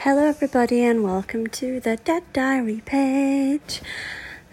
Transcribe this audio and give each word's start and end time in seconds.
Hello, 0.00 0.26
everybody, 0.26 0.84
and 0.84 1.02
welcome 1.02 1.46
to 1.46 1.80
the 1.80 1.96
Debt 1.96 2.22
Diary 2.34 2.82
page. 2.84 3.80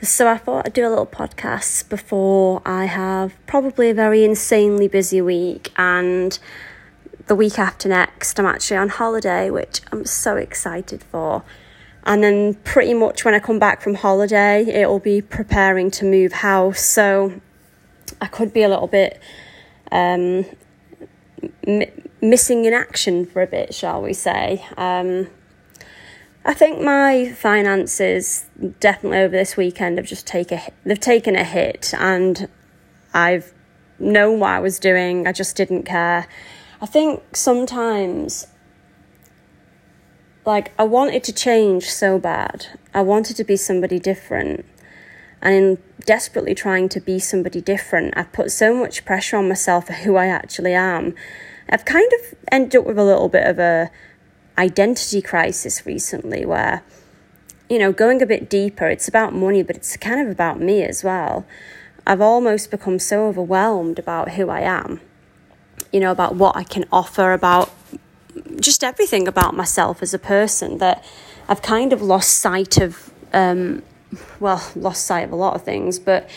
So, 0.01 0.29
I 0.29 0.38
thought 0.38 0.66
I'd 0.66 0.73
do 0.73 0.88
a 0.88 0.89
little 0.89 1.05
podcast 1.05 1.89
before 1.89 2.62
I 2.66 2.86
have 2.86 3.34
probably 3.46 3.90
a 3.90 3.94
very 3.94 4.24
insanely 4.24 4.88
busy 4.88 5.21
week, 5.21 5.74
and 5.76 6.40
the 7.28 7.36
week 7.36 7.60
after 7.60 7.90
next, 7.90 8.40
I'm 8.40 8.46
actually 8.46 8.78
on 8.78 8.88
holiday, 8.88 9.50
which 9.50 9.82
I'm 9.92 10.06
so 10.06 10.38
excited 10.38 11.04
for. 11.04 11.44
And 12.05 12.23
then, 12.23 12.54
pretty 12.64 12.94
much 12.94 13.25
when 13.25 13.34
I 13.34 13.39
come 13.39 13.60
back 13.60 13.82
from 13.82 13.96
holiday, 13.96 14.64
it'll 14.64 15.00
be 15.00 15.21
preparing 15.21 15.91
to 15.91 16.05
move 16.05 16.32
house. 16.32 16.80
So, 16.80 17.41
I 18.21 18.28
could 18.28 18.54
be 18.54 18.64
a 18.64 18.70
little 18.70 18.88
bit 18.88 19.20
um, 19.91 20.46
missing 22.24 22.64
in 22.64 22.74
action 22.74 23.26
for 23.26 23.42
a 23.42 23.48
bit, 23.48 23.76
shall 23.76 24.02
we 24.02 24.14
say. 24.14 24.66
Um, 24.78 25.28
I 26.45 26.54
think 26.54 26.81
my 26.81 27.31
finances 27.31 28.45
definitely 28.80 29.20
over 29.20 29.36
this 29.36 29.55
weekend 29.55 29.98
have 29.98 30.08
just 30.08 30.26
take 30.26 30.52
a 30.52 30.62
they've 30.86 31.00
taken 31.00 31.36
a 31.36 31.44
hit, 31.44 31.94
and 31.98 32.48
I've 33.14 33.54
known 34.00 34.40
what 34.40 34.52
I 34.52 34.59
was 34.59 34.80
doing. 34.80 35.28
I 35.28 35.31
just 35.31 35.55
didn't 35.55 35.84
care. 35.84 36.28
I 36.81 36.86
think 36.86 37.36
sometimes, 37.36 38.48
like, 40.45 40.73
I 40.78 40.84
wanted 40.84 41.23
to 41.26 41.34
change 41.34 41.86
so 41.86 42.20
bad. 42.20 42.67
I 42.94 43.02
wanted 43.02 43.38
to 43.38 43.44
be 43.44 43.55
somebody 43.55 44.00
different, 44.00 44.66
and 45.42 45.55
in 45.55 45.78
desperately 46.05 46.55
trying 46.55 46.90
to 46.90 47.00
be 47.00 47.20
somebody 47.20 47.62
different, 47.62 48.14
I've 48.17 48.34
put 48.34 48.52
so 48.52 48.73
much 48.73 49.05
pressure 49.05 49.38
on 49.38 49.48
myself 49.48 49.88
for 49.88 49.94
who 49.94 50.16
I 50.16 50.28
actually 50.28 50.73
am. 50.73 51.16
I've 51.70 51.85
kind 51.85 52.12
of 52.20 52.38
ended 52.52 52.80
up 52.80 52.85
with 52.85 52.98
a 52.98 53.03
little 53.03 53.30
bit 53.30 53.48
of 53.48 53.59
a 53.59 53.90
identity 54.58 55.22
crisis 55.22 55.86
recently 55.86 56.45
where, 56.45 56.84
you 57.70 57.80
know, 57.80 57.91
going 57.91 58.22
a 58.22 58.25
bit 58.25 58.50
deeper, 58.50 58.88
it's 58.88 59.08
about 59.08 59.33
money, 59.33 59.64
but 59.64 59.75
it's 59.75 59.97
kind 59.97 60.22
of 60.22 60.30
about 60.30 60.59
me 60.59 60.84
as 60.84 61.03
well. 61.03 61.45
I've 62.06 62.22
almost 62.22 62.69
become 62.69 63.00
so 63.00 63.28
overwhelmed 63.28 63.97
about 63.97 64.31
who 64.31 64.50
I 64.50 64.61
am, 64.61 65.00
you 65.91 66.00
know, 66.00 66.11
about 66.11 66.36
what 66.36 66.56
I 66.56 66.64
can 66.64 66.86
offer, 66.91 67.34
about 67.34 67.72
just 68.59 68.84
everything 68.84 69.28
about 69.28 69.56
myself 69.56 70.02
as 70.02 70.14
a 70.14 70.19
person 70.19 70.80
that 70.80 71.03
I've 71.47 71.61
kind 71.61 71.94
of 71.94 72.02
lost 72.02 72.39
sight 72.39 72.78
of, 72.78 73.11
um, 73.31 73.84
well, 74.39 74.69
lost 74.75 75.06
sight 75.06 75.23
of 75.23 75.31
a 75.31 75.36
lot 75.36 75.56
of 75.56 75.64
things, 75.64 75.97
but 76.00 76.30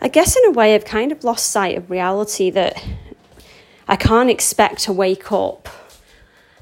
I 0.00 0.08
guess 0.08 0.36
in 0.36 0.44
a 0.46 0.50
way 0.50 0.74
I've 0.74 0.84
kind 0.84 1.12
of 1.12 1.24
lost 1.24 1.50
sight 1.50 1.76
of 1.76 1.90
reality 1.90 2.50
that 2.50 2.82
I 3.88 3.96
can't 3.96 4.30
expect 4.30 4.80
to 4.84 4.92
wake 4.92 5.30
up 5.32 5.68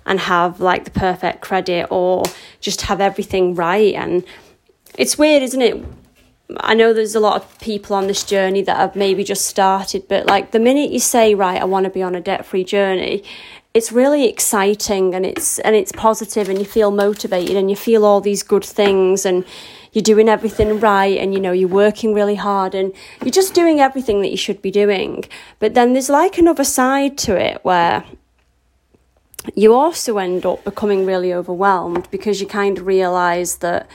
and 0.06 0.20
have 0.20 0.61
like 0.61 0.84
the 0.84 0.91
perfect 0.91 1.41
credit 1.41 1.86
or 1.91 2.25
just 2.61 2.83
have 2.83 3.00
everything 3.00 3.55
right. 3.55 3.94
And 3.94 4.25
it's 4.98 5.16
weird, 5.16 5.42
isn't 5.42 5.62
it? 5.62 5.84
I 6.58 6.75
know 6.75 6.92
there's 6.92 7.14
a 7.14 7.20
lot 7.20 7.36
of 7.36 7.58
people 7.61 7.97
on 7.97 8.06
this 8.06 8.22
journey 8.22 8.62
that 8.62 8.77
have 8.77 8.94
maybe 8.94 9.25
just 9.25 9.47
started, 9.47 10.06
but 10.08 10.27
like 10.27 10.50
the 10.50 10.61
minute 10.61 10.91
you 10.91 10.98
say, 10.98 11.34
right, 11.34 11.61
I 11.61 11.64
want 11.64 11.84
to 11.84 11.91
be 11.91 12.03
on 12.03 12.14
a 12.14 12.20
debt 12.20 12.44
free 12.44 12.64
journey, 12.64 13.25
it's 13.72 13.91
really 13.91 14.28
exciting 14.28 15.14
and 15.14 15.27
it's 15.27 15.59
and 15.61 15.75
it's 15.75 15.91
positive 15.91 16.48
and 16.48 16.59
you 16.59 16.64
feel 16.64 16.91
motivated 16.91 17.56
and 17.56 17.70
you 17.70 17.77
feel 17.77 18.05
all 18.05 18.20
these 18.20 18.42
good 18.42 18.64
things 18.64 19.27
and 19.27 19.44
you're 19.95 20.03
doing 20.03 20.28
everything 20.28 20.81
right 20.81 21.17
and 21.17 21.33
you 21.33 21.41
know 21.41 21.53
you're 21.53 21.69
working 21.69 22.12
really 22.12 22.34
hard 22.34 22.75
and 22.75 22.92
you're 23.23 23.31
just 23.31 23.55
doing 23.55 23.81
everything 23.81 24.20
that 24.20 24.31
you 24.31 24.37
should 24.37 24.61
be 24.61 24.70
doing. 24.70 25.25
But 25.61 25.75
then 25.75 25.95
there's 25.95 26.11
like 26.11 26.37
another 26.37 26.64
side 26.64 27.17
to 27.19 27.37
it 27.37 27.64
where 27.64 28.05
you 29.55 29.72
also 29.72 30.19
end 30.19 30.45
up 30.45 30.65
becoming 30.65 31.06
really 31.06 31.33
overwhelmed 31.33 32.11
because 32.11 32.41
you 32.41 32.47
kind 32.47 32.78
of 32.78 32.87
realize 32.87 33.59
that 33.59 33.89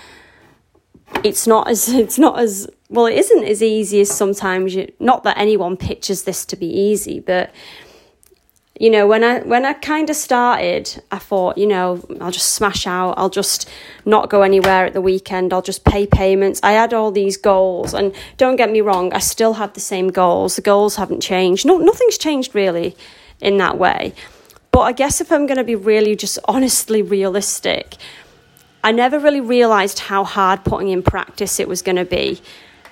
it's 1.23 1.45
not 1.45 1.67
as 1.67 1.89
it's 2.05 2.17
not 2.17 2.39
as 2.39 2.67
well 2.89 3.05
it 3.05 3.17
isn't 3.17 3.43
as 3.43 3.61
easy 3.61 4.01
as 4.01 4.09
sometimes 4.09 4.75
you 4.75 4.91
not 4.99 5.23
that 5.23 5.37
anyone 5.37 5.75
pictures 5.75 6.23
this 6.23 6.45
to 6.45 6.55
be 6.55 6.67
easy 6.67 7.19
but 7.19 7.51
you 8.79 8.89
know 8.89 9.05
when 9.05 9.23
i 9.23 9.39
when 9.41 9.65
i 9.65 9.73
kind 9.73 10.09
of 10.09 10.15
started 10.15 11.03
i 11.11 11.19
thought 11.19 11.57
you 11.57 11.67
know 11.67 12.03
i'll 12.19 12.31
just 12.31 12.55
smash 12.55 12.87
out 12.87 13.13
i'll 13.17 13.29
just 13.29 13.69
not 14.05 14.29
go 14.29 14.41
anywhere 14.41 14.85
at 14.85 14.93
the 14.93 15.01
weekend 15.01 15.53
i'll 15.53 15.61
just 15.61 15.83
pay 15.83 16.07
payments. 16.07 16.59
I 16.63 16.71
had 16.71 16.93
all 16.93 17.11
these 17.11 17.37
goals 17.37 17.93
and 17.93 18.15
don't 18.37 18.55
get 18.55 18.71
me 18.71 18.81
wrong 18.81 19.13
i 19.13 19.19
still 19.19 19.53
have 19.53 19.73
the 19.73 19.79
same 19.79 20.07
goals. 20.09 20.55
The 20.55 20.61
goals 20.61 20.95
haven't 20.95 21.21
changed. 21.21 21.65
No 21.65 21.77
nothing's 21.77 22.17
changed 22.17 22.55
really 22.55 22.95
in 23.41 23.57
that 23.57 23.77
way. 23.77 24.13
But 24.71 24.81
I 24.81 24.91
guess 24.91 25.19
if 25.21 25.31
I'm 25.31 25.45
going 25.47 25.57
to 25.57 25.63
be 25.63 25.75
really 25.75 26.15
just 26.15 26.37
honestly 26.45 27.01
realistic, 27.01 27.95
I 28.83 28.91
never 28.91 29.19
really 29.19 29.41
realised 29.41 29.99
how 29.99 30.23
hard 30.23 30.63
putting 30.63 30.89
in 30.89 31.03
practice 31.03 31.59
it 31.59 31.67
was 31.67 31.81
going 31.81 31.95
to 31.95 32.05
be 32.05 32.39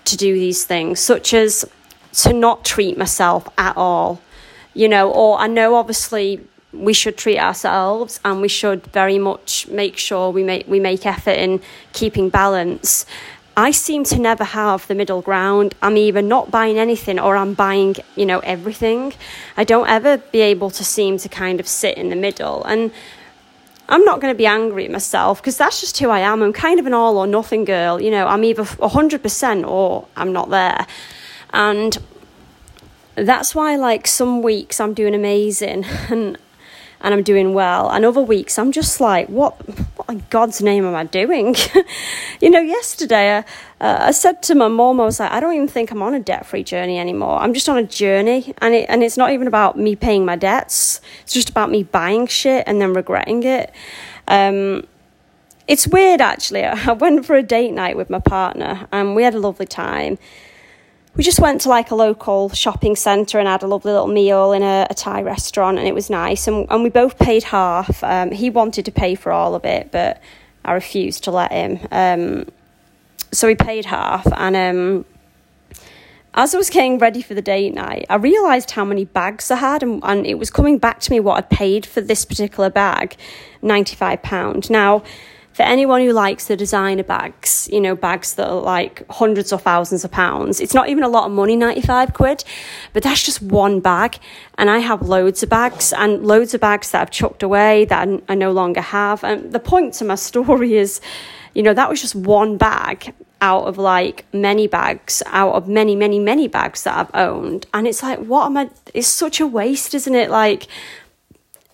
to 0.05 0.17
do 0.17 0.33
these 0.33 0.65
things, 0.65 0.99
such 0.99 1.33
as 1.33 1.69
to 2.13 2.33
not 2.33 2.65
treat 2.65 2.97
myself 2.97 3.47
at 3.57 3.77
all. 3.77 4.21
You 4.77 4.88
know, 4.88 5.11
or 5.11 5.39
I 5.39 5.47
know 5.47 5.75
obviously 5.75 6.27
we 6.71 6.93
should 6.93 7.17
treat 7.17 7.39
ourselves 7.39 8.19
and 8.23 8.41
we 8.41 8.47
should 8.47 8.85
very 8.88 9.17
much 9.17 9.67
make 9.67 9.97
sure 9.97 10.29
we 10.31 10.43
make 10.43 10.67
we 10.67 10.79
make 10.79 11.05
effort 11.05 11.38
in 11.45 11.61
keeping 11.93 12.29
balance 12.29 13.05
I 13.57 13.71
seem 13.71 14.03
to 14.03 14.19
never 14.19 14.43
have 14.43 14.85
the 14.85 14.93
middle 14.93 15.23
ground. 15.23 15.73
I'm 15.81 15.97
either 15.97 16.21
not 16.21 16.51
buying 16.51 16.77
anything 16.77 17.19
or 17.19 17.35
I'm 17.35 17.55
buying, 17.55 17.95
you 18.16 18.23
know, 18.23 18.37
everything. 18.39 19.13
I 19.57 19.63
don't 19.63 19.89
ever 19.89 20.19
be 20.19 20.41
able 20.41 20.69
to 20.69 20.83
seem 20.85 21.17
to 21.17 21.27
kind 21.27 21.59
of 21.59 21.67
sit 21.67 21.97
in 21.97 22.09
the 22.09 22.16
middle. 22.16 22.63
And 22.66 22.91
I'm 23.89 24.05
not 24.05 24.21
going 24.21 24.31
to 24.31 24.37
be 24.37 24.45
angry 24.45 24.85
at 24.85 24.91
myself 24.91 25.41
because 25.41 25.57
that's 25.57 25.81
just 25.81 25.97
who 25.97 26.11
I 26.11 26.19
am. 26.19 26.43
I'm 26.43 26.53
kind 26.53 26.79
of 26.79 26.85
an 26.85 26.93
all 26.93 27.17
or 27.17 27.25
nothing 27.25 27.66
girl. 27.66 27.99
You 27.99 28.11
know, 28.11 28.27
I'm 28.27 28.43
either 28.43 28.63
100% 28.63 29.67
or 29.67 30.07
I'm 30.16 30.31
not 30.31 30.51
there. 30.51 30.85
And 31.51 31.97
that's 33.17 33.53
why, 33.53 33.75
like, 33.75 34.07
some 34.07 34.41
weeks 34.41 34.79
I'm 34.79 34.94
doing 34.94 35.16
amazing 35.16 35.85
and 36.09 36.38
and 37.01 37.13
I'm 37.13 37.23
doing 37.23 37.53
well. 37.53 37.89
And 37.89 38.05
other 38.05 38.22
weeks, 38.22 38.57
I'm 38.57 38.72
just 38.72 39.00
like, 39.00 39.28
what, 39.29 39.53
what 39.97 40.09
in 40.09 40.23
God's 40.29 40.61
name 40.61 40.85
am 40.85 40.95
I 40.95 41.03
doing? 41.03 41.55
you 42.41 42.50
know, 42.50 42.59
yesterday, 42.59 43.38
uh, 43.38 43.44
uh, 43.79 43.97
I 44.01 44.11
said 44.11 44.41
to 44.44 44.55
my 44.55 44.67
mom, 44.67 45.00
I 45.00 45.05
was 45.05 45.19
like, 45.19 45.31
I 45.31 45.39
don't 45.39 45.53
even 45.53 45.67
think 45.67 45.91
I'm 45.91 46.01
on 46.01 46.16
a 46.16 46.19
debt 46.19 46.45
free 46.45 46.63
journey 46.63 46.97
anymore. 46.97 47.39
I'm 47.39 47.53
just 47.53 47.69
on 47.69 47.78
a 47.78 47.83
journey. 47.83 48.53
And, 48.59 48.73
it, 48.73 48.89
and 48.89 49.03
it's 49.03 49.17
not 49.17 49.31
even 49.31 49.47
about 49.47 49.78
me 49.78 49.95
paying 49.95 50.25
my 50.25 50.35
debts, 50.35 51.01
it's 51.22 51.34
just 51.34 51.49
about 51.49 51.69
me 51.69 51.84
buying 51.84 52.25
shit 52.28 52.63
and 52.66 52.81
then 52.81 52.94
regretting 52.94 53.44
it. 53.44 53.72
Um, 54.28 54.88
it's 55.67 55.88
weird, 55.88 56.22
actually. 56.22 56.63
I 56.66 56.94
went 56.94 57.25
for 57.25 57.35
a 57.35 57.44
date 57.44 57.72
night 57.72 57.95
with 57.95 58.09
my 58.09 58.19
partner 58.19 58.88
and 58.91 59.16
we 59.16 59.23
had 59.23 59.35
a 59.35 59.39
lovely 59.39 59.67
time 59.67 60.17
we 61.17 61.23
just 61.23 61.39
went 61.39 61.61
to 61.61 61.69
like 61.69 61.89
a 61.89 61.95
local 61.95 62.50
shopping 62.50 62.95
centre 62.95 63.39
and 63.39 63.47
had 63.47 63.63
a 63.63 63.67
lovely 63.67 63.91
little 63.91 64.07
meal 64.07 64.53
in 64.53 64.61
a, 64.61 64.85
a 64.89 64.94
Thai 64.94 65.23
restaurant, 65.23 65.79
and 65.79 65.88
it 65.88 65.95
was 65.95 66.11
nice. 66.11 66.47
And, 66.47 66.67
and 66.69 66.83
we 66.83 66.89
both 66.89 67.17
paid 67.17 67.44
half. 67.44 68.03
Um, 68.03 68.31
he 68.31 68.51
wanted 68.51 68.85
to 68.85 68.91
pay 68.91 69.16
for 69.16 69.31
all 69.31 69.55
of 69.55 69.66
it, 69.66 69.91
but 69.91 70.22
I 70.63 70.73
refused 70.73 71.23
to 71.23 71.31
let 71.31 71.51
him. 71.51 71.79
Um, 71.91 72.45
so 73.31 73.47
we 73.47 73.55
paid 73.55 73.85
half, 73.85 74.28
and 74.31 74.55
um, 74.55 75.05
as 76.35 76.53
I 76.53 76.57
was 76.59 76.69
getting 76.69 77.00
ready 77.00 77.23
for 77.23 77.34
the 77.34 77.41
date 77.41 77.73
night, 77.73 78.05
I 78.11 78.16
realised 78.16 78.72
how 78.72 78.85
many 78.85 79.05
bags 79.05 79.49
I 79.49 79.55
had, 79.55 79.81
and, 79.81 80.01
and 80.03 80.25
it 80.25 80.35
was 80.35 80.51
coming 80.51 80.78
back 80.78 80.99
to 81.01 81.11
me 81.11 81.19
what 81.19 81.38
I'd 81.38 81.49
paid 81.49 81.84
for 81.84 81.99
this 81.99 82.25
particular 82.25 82.69
bag 82.69 83.17
£95. 83.63 84.69
Now, 84.69 85.01
for 85.57 85.63
anyone 85.63 86.01
who 86.01 86.13
likes 86.13 86.45
the 86.45 86.56
designer 86.56 87.01
bags, 87.01 87.68
you 87.72 87.81
know, 87.81 87.95
bags 87.95 88.35
that 88.35 88.47
are 88.47 88.62
like 88.62 89.03
hundreds 89.09 89.51
or 89.51 89.57
thousands 89.57 90.06
of 90.06 90.12
pounds, 90.12 90.59
it's 90.59 90.75
not 90.75 90.88
even 90.88 91.01
a 91.03 91.09
lot 91.09 91.25
of 91.25 91.31
money, 91.31 91.56
95 91.56 92.13
quid, 92.13 92.44
but 92.94 93.01
that's 93.01 93.23
just 93.23 93.41
one 93.41 93.79
bag. 93.79 94.19
And 94.59 94.69
I 94.69 94.78
have 94.78 95.01
loads 95.01 95.41
of 95.41 95.50
bags 95.50 95.94
and 95.94 96.23
loads 96.23 96.53
of 96.53 96.62
bags 96.62 96.91
that 96.91 97.01
I've 97.01 97.09
chucked 97.09 97.41
away 97.41 97.85
that 97.85 98.07
I 98.29 98.35
no 98.35 98.51
longer 98.51 98.81
have. 98.81 99.23
And 99.23 99.51
the 99.51 99.59
point 99.59 99.96
to 99.96 100.05
my 100.05 100.14
story 100.29 100.76
is, 100.76 101.02
you 101.55 101.64
know, 101.64 101.73
that 101.73 101.90
was 101.90 102.02
just 102.02 102.14
one 102.14 102.58
bag 102.58 103.16
out 103.41 103.64
of 103.64 103.79
like 103.79 104.26
many 104.31 104.67
bags, 104.67 105.23
out 105.26 105.53
of 105.53 105.67
many, 105.67 105.96
many, 105.96 106.20
many 106.20 106.47
bags 106.47 106.84
that 106.84 106.99
I've 106.99 107.16
owned. 107.16 107.66
And 107.73 107.87
it's 107.87 108.03
like, 108.03 108.20
what 108.20 108.46
am 108.46 108.58
I? 108.58 108.70
It's 108.93 109.08
such 109.08 109.40
a 109.40 109.47
waste, 109.47 109.96
isn't 109.96 110.14
it? 110.14 110.29
Like, 110.29 110.67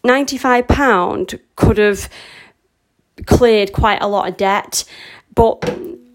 £95 0.06 1.38
could 1.58 1.78
have 1.78 2.10
cleared 3.26 3.74
quite 3.74 4.02
a 4.02 4.08
lot 4.08 4.28
of 4.28 4.38
debt. 4.38 4.84
But 5.36 5.64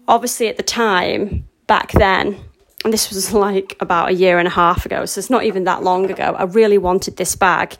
obviously, 0.07 0.47
at 0.47 0.57
the 0.57 0.63
time, 0.63 1.47
back 1.67 1.91
then, 1.91 2.37
and 2.83 2.93
this 2.93 3.09
was 3.09 3.33
like 3.45 3.75
about 3.79 4.09
a 4.09 4.13
year 4.13 4.39
and 4.39 4.47
a 4.47 4.51
half 4.51 4.85
ago, 4.85 5.05
so 5.05 5.19
it's 5.19 5.29
not 5.29 5.43
even 5.43 5.63
that 5.65 5.83
long 5.83 6.09
ago, 6.09 6.35
I 6.37 6.43
really 6.43 6.77
wanted 6.77 7.17
this 7.17 7.35
bag. 7.35 7.75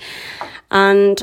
And 0.72 1.22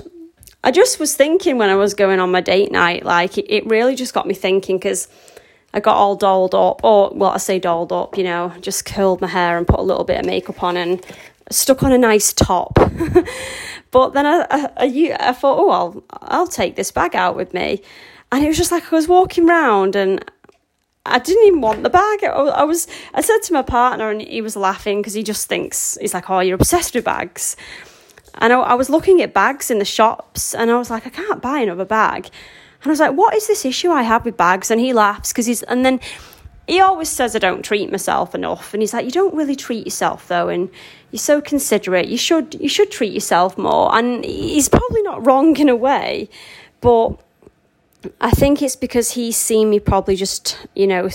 I 0.64 0.72
just 0.72 0.98
was 0.98 1.14
thinking 1.14 1.58
when 1.58 1.70
I 1.70 1.76
was 1.76 1.94
going 1.94 2.18
on 2.18 2.30
my 2.30 2.40
date 2.40 2.72
night, 2.72 3.04
like 3.04 3.38
it, 3.38 3.46
it 3.48 3.66
really 3.66 3.94
just 3.94 4.12
got 4.12 4.26
me 4.26 4.34
thinking 4.34 4.78
because 4.78 5.08
I 5.72 5.80
got 5.80 5.96
all 5.96 6.16
dolled 6.16 6.54
up, 6.54 6.82
or 6.82 7.12
well, 7.14 7.30
I 7.30 7.36
say 7.36 7.58
dolled 7.58 7.92
up, 7.92 8.16
you 8.16 8.24
know, 8.24 8.52
just 8.60 8.84
curled 8.84 9.20
my 9.20 9.28
hair 9.28 9.58
and 9.58 9.66
put 9.66 9.78
a 9.78 9.82
little 9.82 10.04
bit 10.04 10.18
of 10.18 10.26
makeup 10.26 10.62
on 10.62 10.76
and 10.76 11.04
stuck 11.50 11.82
on 11.82 11.92
a 11.92 11.98
nice 11.98 12.32
top. 12.32 12.78
But 13.96 14.12
then 14.12 14.26
I, 14.26 14.46
I, 14.50 14.70
I, 14.76 15.16
I 15.20 15.32
thought, 15.32 15.58
oh, 15.58 15.70
I'll, 15.70 16.04
I'll 16.20 16.46
take 16.46 16.76
this 16.76 16.90
bag 16.90 17.16
out 17.16 17.34
with 17.34 17.54
me. 17.54 17.80
And 18.30 18.44
it 18.44 18.48
was 18.48 18.58
just 18.58 18.70
like 18.70 18.92
I 18.92 18.94
was 18.94 19.08
walking 19.08 19.48
around 19.48 19.96
and 19.96 20.22
I 21.06 21.18
didn't 21.18 21.46
even 21.46 21.60
want 21.62 21.82
the 21.82 21.88
bag. 21.88 22.24
I 22.24 22.64
was, 22.64 22.88
I 23.14 23.22
said 23.22 23.38
to 23.44 23.54
my 23.54 23.62
partner, 23.62 24.10
and 24.10 24.20
he 24.20 24.42
was 24.42 24.54
laughing 24.54 25.00
because 25.00 25.14
he 25.14 25.22
just 25.22 25.46
thinks 25.46 25.96
he's 25.98 26.12
like, 26.12 26.28
"Oh, 26.28 26.40
you're 26.40 26.56
obsessed 26.56 26.94
with 26.94 27.04
bags." 27.04 27.56
And 28.34 28.52
I, 28.52 28.58
I, 28.58 28.74
was 28.74 28.90
looking 28.90 29.22
at 29.22 29.32
bags 29.32 29.70
in 29.70 29.78
the 29.78 29.84
shops, 29.86 30.54
and 30.54 30.70
I 30.70 30.76
was 30.76 30.90
like, 30.90 31.06
"I 31.06 31.10
can't 31.10 31.40
buy 31.40 31.60
another 31.60 31.84
bag." 31.84 32.26
And 32.82 32.86
I 32.86 32.90
was 32.90 32.98
like, 32.98 33.12
"What 33.12 33.34
is 33.34 33.46
this 33.46 33.64
issue 33.64 33.90
I 33.90 34.02
have 34.02 34.24
with 34.24 34.36
bags?" 34.36 34.70
And 34.70 34.80
he 34.80 34.92
laughs 34.92 35.32
because 35.32 35.46
he's, 35.46 35.62
and 35.62 35.86
then 35.86 36.00
he 36.66 36.80
always 36.80 37.08
says 37.08 37.36
I 37.36 37.38
don't 37.38 37.64
treat 37.64 37.90
myself 37.90 38.34
enough, 38.34 38.74
and 38.74 38.82
he's 38.82 38.92
like, 38.92 39.04
"You 39.04 39.12
don't 39.12 39.34
really 39.34 39.56
treat 39.56 39.86
yourself 39.86 40.26
though, 40.26 40.48
and 40.48 40.68
you're 41.16 41.34
so 41.34 41.40
considerate. 41.40 42.08
You 42.08 42.18
should, 42.18 42.54
you 42.60 42.68
should 42.68 42.90
treat 42.90 43.12
yourself 43.12 43.58
more." 43.58 43.94
And 43.96 44.24
he's 44.24 44.68
probably 44.68 45.02
not 45.02 45.26
wrong 45.26 45.56
in 45.56 45.68
a 45.68 45.76
way, 45.76 46.28
but 46.80 47.18
I 48.20 48.30
think 48.30 48.62
it's 48.62 48.76
because 48.76 49.12
he's 49.12 49.36
seen 49.36 49.70
me 49.70 49.80
probably 49.80 50.16
just, 50.16 50.56
you 50.74 50.86
know, 50.86 51.08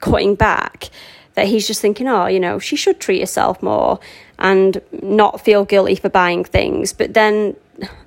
cutting 0.00 0.34
back 0.34 0.90
that 1.34 1.46
he's 1.46 1.66
just 1.66 1.80
thinking, 1.80 2.06
oh, 2.08 2.26
you 2.26 2.38
know, 2.38 2.58
she 2.58 2.76
should 2.76 3.00
treat 3.00 3.20
herself 3.20 3.62
more 3.62 3.98
and 4.38 4.80
not 5.02 5.40
feel 5.40 5.64
guilty 5.64 5.94
for 5.94 6.10
buying 6.10 6.44
things. 6.44 6.92
But 6.92 7.14
then 7.14 7.56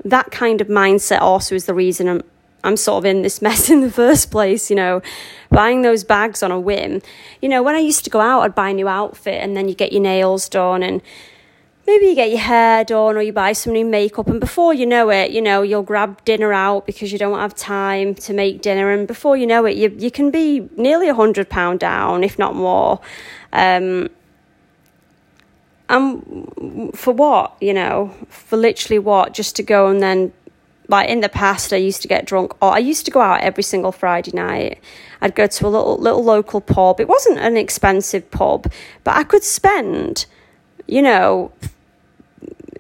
that 0.04 0.32
kind 0.32 0.62
of 0.62 0.68
mindset 0.68 1.22
also 1.22 1.56
is 1.56 1.66
the 1.66 1.74
reason 1.74 2.08
I'm 2.08 2.22
I'm 2.66 2.78
sort 2.78 3.00
of 3.02 3.06
in 3.06 3.22
this 3.22 3.42
mess 3.42 3.70
in 3.74 3.82
the 3.82 3.92
first 3.92 4.32
place, 4.32 4.70
you 4.70 4.76
know, 4.76 5.02
buying 5.50 5.84
those 5.84 6.04
bags 6.04 6.44
on 6.44 6.52
a 6.52 6.60
whim. 6.60 7.02
You 7.42 7.50
know, 7.50 7.64
when 7.64 7.76
I 7.76 7.80
used 7.80 8.04
to 8.06 8.10
go 8.10 8.20
out, 8.20 8.42
I'd 8.42 8.56
buy 8.56 8.70
a 8.70 8.74
new 8.74 8.88
outfit 8.88 9.42
and 9.42 9.56
then 9.56 9.70
you 9.70 9.76
get 9.76 9.94
your 9.94 10.02
nails 10.02 10.50
done 10.50 10.84
and 10.84 11.02
maybe 11.88 12.08
you 12.08 12.16
get 12.16 12.30
your 12.30 12.40
hair 12.40 12.84
done 12.84 13.16
or 13.16 13.22
you 13.22 13.32
buy 13.32 13.54
some 13.54 13.74
new 13.74 13.86
makeup 13.86 14.28
and 14.28 14.40
before 14.40 14.74
you 14.74 14.88
know 14.88 15.12
it 15.12 15.30
you 15.30 15.42
know 15.42 15.62
you'll 15.62 15.84
grab 15.84 16.24
dinner 16.26 16.52
out 16.52 16.86
because 16.86 17.12
you 17.12 17.18
don't 17.20 17.38
have 17.38 17.54
time 17.54 18.16
to 18.16 18.34
make 18.34 18.62
dinner 18.62 18.92
and 18.92 19.08
before 19.08 19.38
you 19.38 19.46
know 19.46 19.66
it 19.66 19.78
you, 19.78 19.96
you 20.00 20.10
can 20.10 20.32
be 20.32 20.68
nearly 20.76 21.08
a 21.08 21.14
hundred 21.14 21.48
pound 21.48 21.80
down 21.80 22.24
if 22.24 22.40
not 22.40 22.56
more 22.56 23.00
um, 23.54 24.10
and 25.90 26.92
for 26.96 27.14
what 27.14 27.56
you 27.62 27.74
know 27.74 28.14
for 28.30 28.58
literally 28.58 28.98
what 28.98 29.34
just 29.34 29.56
to 29.56 29.62
go 29.62 29.88
and 29.88 30.02
then 30.02 30.34
like 30.88 31.10
in 31.10 31.22
the 31.22 31.30
past 31.30 31.74
I 31.74 31.78
used 31.78 32.02
to 32.04 32.08
get 32.08 32.26
drunk 32.26 32.54
or 32.62 32.74
I 32.74 32.80
used 32.80 33.06
to 33.06 33.12
go 33.12 33.22
out 33.22 33.42
every 33.42 33.64
single 33.64 33.92
Friday 33.92 34.32
night. 34.34 34.80
I'd 35.22 35.36
go 35.36 35.48
to 35.48 35.68
a 35.68 35.70
little 35.70 35.98
little 35.98 36.24
local 36.24 36.62
pub. 36.62 37.00
It 37.00 37.08
wasn't 37.08 37.40
an 37.40 37.58
expensive 37.58 38.30
pub, 38.32 38.72
but 39.04 39.16
I 39.16 39.24
could 39.24 39.44
spend, 39.44 40.26
you 40.88 41.02
know, 41.02 41.52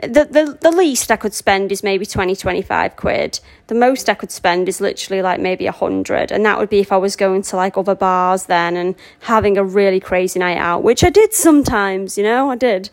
the, 0.03 0.25
the, 0.25 0.57
the 0.59 0.71
least 0.71 1.09
I 1.09 1.15
could 1.15 1.33
spend 1.33 1.71
is 1.71 1.81
maybe 1.81 2.05
20, 2.05 2.35
25 2.35 2.95
quid. 2.95 3.39
The 3.67 3.75
most 3.75 4.09
I 4.09 4.13
could 4.13 4.31
spend 4.31 4.67
is 4.67 4.81
literally 4.81 5.21
like 5.21 5.39
maybe 5.39 5.67
a 5.67 5.71
hundred. 5.71 6.31
And 6.31 6.45
that 6.45 6.57
would 6.57 6.69
be 6.69 6.79
if 6.79 6.91
I 6.91 6.97
was 6.97 7.15
going 7.15 7.41
to 7.43 7.55
like 7.55 7.77
other 7.77 7.95
bars 7.95 8.45
then 8.45 8.75
and 8.75 8.95
having 9.21 9.57
a 9.57 9.63
really 9.63 9.99
crazy 9.99 10.39
night 10.39 10.57
out, 10.57 10.83
which 10.83 11.03
I 11.03 11.09
did 11.09 11.33
sometimes, 11.33 12.17
you 12.17 12.23
know, 12.23 12.51
I 12.51 12.55
did. 12.55 12.89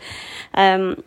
Um, 0.54 1.02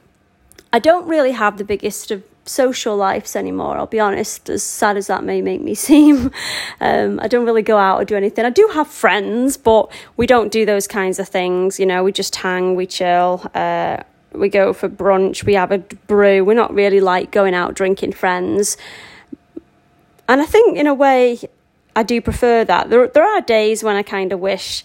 I 0.74 0.80
don't 0.80 1.08
really 1.08 1.32
have 1.32 1.58
the 1.58 1.64
biggest 1.64 2.12
of 2.12 2.24
social 2.46 2.96
lives 2.96 3.36
anymore, 3.36 3.78
I'll 3.78 3.88
be 3.88 4.00
honest, 4.00 4.50
as 4.50 4.64
sad 4.64 4.98
as 4.98 5.08
that 5.08 5.24
may 5.24 5.42
make 5.42 5.62
me 5.62 5.76
seem. 5.88 6.32
Um, 6.80 7.20
I 7.20 7.28
don't 7.28 7.46
really 7.46 7.62
go 7.62 7.78
out 7.78 8.02
or 8.02 8.06
do 8.06 8.16
anything. 8.16 8.46
I 8.46 8.50
do 8.50 8.70
have 8.74 8.88
friends, 8.88 9.58
but 9.58 9.92
we 10.18 10.28
don't 10.28 10.52
do 10.52 10.66
those 10.66 10.88
kinds 10.88 11.20
of 11.20 11.28
things, 11.28 11.80
you 11.80 11.86
know, 11.86 12.04
we 12.04 12.12
just 12.12 12.36
hang, 12.36 12.76
we 12.76 12.86
chill. 12.86 13.50
Uh, 13.54 13.98
we 14.34 14.50
go 14.50 14.74
for 14.74 14.90
brunch, 14.90 15.44
we 15.46 15.54
have 15.54 15.72
a 15.72 15.78
brew. 15.78 16.44
We're 16.44 16.56
not 16.56 16.74
really 16.74 17.00
like 17.00 17.32
going 17.32 17.54
out 17.54 17.74
drinking 17.74 18.14
friends. 18.14 18.78
And 20.28 20.42
I 20.42 20.46
think, 20.46 20.78
in 20.78 20.88
a 20.88 20.94
way, 20.94 21.40
I 21.96 22.04
do 22.04 22.20
prefer 22.20 22.66
that. 22.66 22.90
There, 22.90 23.08
there 23.08 23.24
are 23.24 23.42
days 23.42 23.84
when 23.84 23.96
I 23.96 24.04
kind 24.04 24.34
of 24.34 24.40
wish 24.40 24.84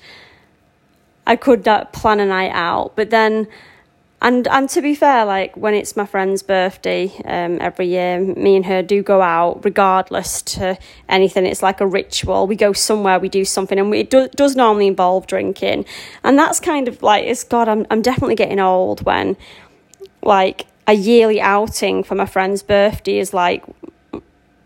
I 1.27 1.37
could 1.37 1.67
uh, 1.67 1.87
plan 1.87 2.21
a 2.21 2.27
night 2.27 2.53
out, 2.53 2.95
but 2.95 3.11
then 3.11 3.49
and 4.23 4.47
and 4.49 4.69
to 4.71 4.83
be 4.83 4.95
fair, 4.95 5.25
like 5.25 5.57
when 5.57 5.75
it's 5.75 5.97
my 5.97 6.05
friend's 6.05 6.43
birthday 6.43 7.11
um, 7.25 7.59
every 7.61 7.87
year, 7.87 8.21
me 8.21 8.57
and 8.57 8.67
her 8.67 8.83
do 8.83 9.03
go 9.03 9.23
out 9.23 9.65
regardless 9.65 10.43
to 10.43 10.79
anything. 11.09 11.47
It's 11.47 11.63
like 11.63 11.81
a 11.81 11.87
ritual. 11.87 12.47
We 12.47 12.57
go 12.57 12.73
somewhere, 12.75 13.19
we 13.19 13.31
do 13.31 13.47
something, 13.47 13.79
and 13.79 13.91
we, 13.91 14.01
it 14.01 14.11
do, 14.11 14.29
does 14.29 14.57
normally 14.57 14.89
involve 14.89 15.27
drinking. 15.27 15.87
And 16.23 16.39
that's 16.39 16.61
kind 16.61 16.87
of 16.87 17.03
like 17.03 17.25
it's 17.25 17.45
God. 17.45 17.69
I'm 17.69 17.87
I'm 17.91 18.03
definitely 18.03 18.35
getting 18.35 18.61
old 18.61 19.05
when 19.07 19.39
like 20.23 20.67
a 20.87 20.93
yearly 20.93 21.41
outing 21.41 22.03
for 22.03 22.15
my 22.15 22.27
friend's 22.27 22.63
birthday 22.63 23.19
is 23.19 23.33
like 23.33 23.65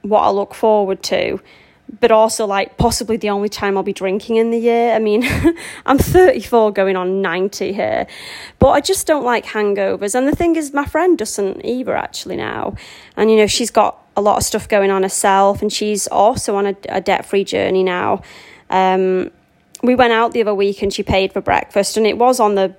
what 0.03 0.21
I 0.23 0.31
look 0.31 0.55
forward 0.55 1.03
to 1.05 1.41
but 2.01 2.11
also 2.11 2.47
like 2.47 2.77
possibly 2.77 3.17
the 3.17 3.31
only 3.31 3.49
time 3.49 3.77
I'll 3.77 3.83
be 3.83 3.93
drinking 3.93 4.37
in 4.37 4.51
the 4.51 4.59
year. 4.59 4.95
I 4.95 4.99
mean, 4.99 5.25
I'm 5.87 5.99
34 5.99 6.73
going 6.73 6.97
on 6.97 7.23
90 7.23 7.73
here, 7.73 8.07
but 8.59 8.69
I 8.71 8.81
just 8.81 9.07
don't 9.07 9.25
like 9.25 9.45
hangovers. 9.45 10.15
And 10.15 10.27
the 10.27 10.35
thing 10.35 10.57
is, 10.57 10.73
my 10.73 10.85
friend 10.85 11.17
doesn't 11.17 11.65
either 11.65 11.97
actually 11.97 12.37
now. 12.37 12.75
And 13.17 13.31
you 13.31 13.37
know, 13.37 13.47
she's 13.47 13.71
got 13.71 14.03
a 14.17 14.21
lot 14.21 14.37
of 14.37 14.45
stuff 14.45 14.69
going 14.69 14.91
on 14.91 15.03
herself, 15.03 15.63
and 15.63 15.73
she's 15.73 16.07
also 16.07 16.57
on 16.57 16.67
a, 16.67 16.77
a 16.89 17.01
debt 17.01 17.27
free 17.27 17.45
journey 17.45 17.83
now. 17.83 18.23
Um, 18.71 19.31
we 19.83 19.95
went 19.95 20.13
out 20.13 20.33
the 20.33 20.41
other 20.41 20.55
week 20.55 20.83
and 20.83 20.93
she 20.93 21.03
paid 21.03 21.33
for 21.33 21.41
breakfast, 21.41 21.97
and 21.97 22.07
it 22.07 22.17
was 22.17 22.41
on 22.41 22.55
the 22.55 22.75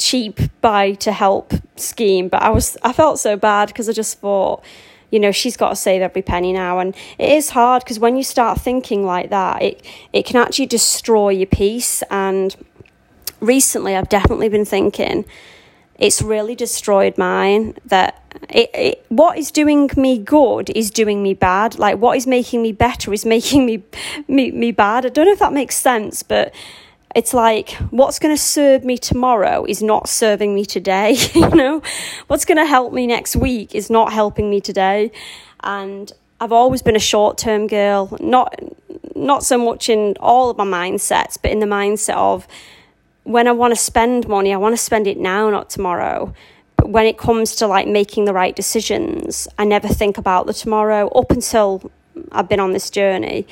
cheap 0.00 0.40
buy 0.62 0.92
to 0.94 1.12
help 1.12 1.52
scheme, 1.76 2.28
but 2.28 2.42
I 2.42 2.50
was 2.50 2.76
I 2.82 2.92
felt 2.92 3.18
so 3.18 3.36
bad 3.36 3.68
because 3.68 3.88
I 3.88 3.92
just 3.92 4.18
thought 4.18 4.64
you 5.10 5.20
know 5.20 5.32
she's 5.32 5.56
got 5.56 5.70
to 5.70 5.76
save 5.76 6.02
every 6.02 6.22
penny 6.22 6.52
now. 6.52 6.78
And 6.78 6.94
it 7.18 7.30
is 7.30 7.50
hard 7.50 7.84
because 7.84 7.98
when 7.98 8.16
you 8.16 8.22
start 8.22 8.60
thinking 8.60 9.04
like 9.04 9.30
that 9.30 9.62
it 9.62 9.84
it 10.12 10.24
can 10.24 10.36
actually 10.36 10.66
destroy 10.66 11.30
your 11.30 11.46
peace. 11.46 12.02
And 12.10 12.56
recently 13.40 13.96
I've 13.96 14.08
definitely 14.08 14.48
been 14.48 14.64
thinking 14.64 15.24
it's 15.98 16.22
really 16.22 16.54
destroyed 16.54 17.18
mine 17.18 17.76
that 17.84 18.24
it, 18.48 18.70
it, 18.72 19.04
what 19.10 19.36
is 19.36 19.50
doing 19.50 19.90
me 19.96 20.18
good 20.18 20.70
is 20.70 20.90
doing 20.90 21.22
me 21.22 21.34
bad. 21.34 21.78
Like 21.78 21.98
what 21.98 22.16
is 22.16 22.26
making 22.26 22.62
me 22.62 22.72
better 22.72 23.12
is 23.12 23.26
making 23.36 23.66
me 23.66 23.82
me, 24.28 24.50
me 24.50 24.72
bad. 24.72 25.04
I 25.06 25.08
don't 25.10 25.26
know 25.26 25.32
if 25.32 25.40
that 25.40 25.52
makes 25.52 25.76
sense 25.76 26.22
but 26.22 26.54
it's 27.14 27.34
like 27.34 27.70
what's 27.90 28.18
going 28.18 28.34
to 28.34 28.40
serve 28.40 28.84
me 28.84 28.96
tomorrow 28.96 29.64
is 29.64 29.82
not 29.82 30.08
serving 30.08 30.54
me 30.54 30.64
today 30.64 31.16
you 31.34 31.48
know? 31.50 31.82
What's 32.28 32.44
going 32.44 32.58
to 32.58 32.66
help 32.66 32.92
me 32.92 33.06
next 33.06 33.36
week 33.36 33.74
is 33.74 33.90
not 33.90 34.12
helping 34.12 34.48
me 34.50 34.60
today. 34.60 35.10
And 35.62 36.12
i've 36.42 36.52
always 36.52 36.80
been 36.80 36.96
a 36.96 37.00
short 37.00 37.36
term 37.36 37.66
girl 37.66 38.16
not 38.18 38.58
not 39.14 39.44
so 39.44 39.58
much 39.58 39.90
in 39.90 40.16
all 40.20 40.48
of 40.48 40.56
my 40.56 40.64
mindsets 40.64 41.36
but 41.40 41.50
in 41.50 41.58
the 41.58 41.66
mindset 41.66 42.14
of 42.14 42.48
when 43.24 43.46
i 43.46 43.52
want 43.52 43.70
to 43.74 43.78
spend 43.78 44.26
money 44.26 44.52
i 44.54 44.56
want 44.56 44.72
to 44.72 44.82
spend 44.82 45.06
it 45.06 45.18
now 45.18 45.50
not 45.50 45.68
tomorrow. 45.68 46.32
But 46.76 46.88
when 46.88 47.04
it 47.04 47.18
comes 47.18 47.56
to 47.56 47.66
like 47.66 47.86
making 47.86 48.24
the 48.24 48.32
right 48.32 48.56
decisions 48.56 49.46
i 49.58 49.64
never 49.64 49.88
think 49.88 50.16
about 50.16 50.46
the 50.46 50.54
tomorrow 50.54 51.08
up 51.08 51.30
until 51.30 51.90
i've 52.32 52.48
been 52.48 52.60
on 52.60 52.72
this 52.72 52.88
journey 52.88 53.46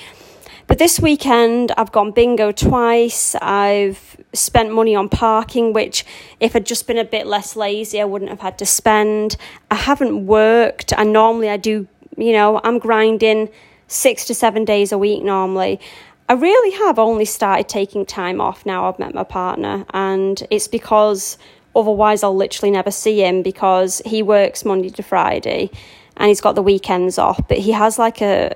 but 0.69 0.79
this 0.79 1.01
weekend, 1.01 1.73
I've 1.79 1.91
gone 1.91 2.13
bingo 2.13 2.53
twice. 2.53 3.35
I've 3.37 4.19
spent 4.35 4.71
money 4.71 4.95
on 4.95 5.09
parking, 5.09 5.73
which, 5.73 6.05
if 6.41 6.55
I'd 6.55 6.67
just 6.67 6.87
been 6.87 6.99
a 6.99 7.05
bit 7.05 7.27
less 7.27 7.57
lazy, 7.57 8.01
I 8.01 8.05
wouldn't 8.05 8.31
have 8.31 8.41
had 8.41 8.59
to 8.59 8.67
spend. 8.67 9.37
I 9.71 9.77
haven't 9.77 10.27
worked, 10.27 10.93
and 10.93 11.11
normally 11.11 11.49
I 11.49 11.57
do, 11.57 11.89
you 12.19 12.33
know, 12.33 12.61
I'm 12.63 12.79
grinding 12.79 13.49
six 13.87 14.27
to 14.27 14.35
seven 14.35 14.67
days 14.67 14.93
a 14.93 14.99
week 14.99 15.25
normally. 15.25 15.81
I 16.29 16.35
really 16.35 16.77
have 16.77 16.99
only 16.99 17.25
started 17.25 17.71
taking 17.71 18.05
time 18.05 18.39
off 18.39 18.67
now 18.67 18.87
I've 18.87 18.99
met 18.99 19.15
my 19.15 19.25
partner, 19.25 19.87
and 19.95 20.47
it's 20.51 20.69
because 20.69 21.39
otherwise 21.75 22.23
I'll 22.23 22.37
literally 22.37 22.71
never 22.71 22.91
see 22.91 23.25
him 23.25 23.43
because 23.43 24.03
he 24.05 24.23
works 24.23 24.67
Monday 24.67 24.91
to 24.91 25.03
Friday 25.03 25.71
and 26.19 26.29
he's 26.29 26.41
got 26.41 26.57
the 26.57 26.63
weekends 26.63 27.17
off, 27.17 27.41
but 27.49 27.59
he 27.59 27.71
has 27.71 27.99
like 27.99 28.21
a 28.21 28.55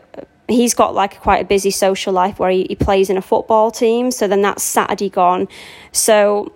he's 0.53 0.75
got 0.75 0.95
like 0.95 1.21
quite 1.21 1.43
a 1.43 1.45
busy 1.45 1.71
social 1.71 2.13
life 2.13 2.39
where 2.39 2.51
he, 2.51 2.65
he 2.69 2.75
plays 2.75 3.11
in 3.11 3.17
a 3.17 3.23
football 3.23 3.71
team. 3.71 4.11
So 4.11 4.27
then 4.27 4.43
that's 4.43 4.63
Saturday 4.63 5.09
gone. 5.09 5.49
So 5.93 6.53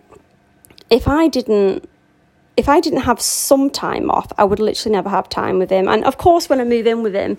if 0.91 1.09
I 1.09 1.29
didn't 1.29 1.89
if 2.57 2.69
I 2.69 2.81
didn't 2.81 3.01
have 3.01 3.21
some 3.21 3.69
time 3.69 4.11
off, 4.11 4.33
I 4.39 4.45
would 4.45 4.61
literally 4.61 4.95
never 4.95 5.11
have 5.11 5.29
time 5.29 5.59
with 5.59 5.71
him. 5.71 5.89
And 5.89 6.05
of 6.05 6.17
course, 6.17 6.49
when 6.49 6.61
I 6.61 6.65
move 6.65 6.87
in 6.87 7.03
with 7.03 7.15
him, 7.15 7.37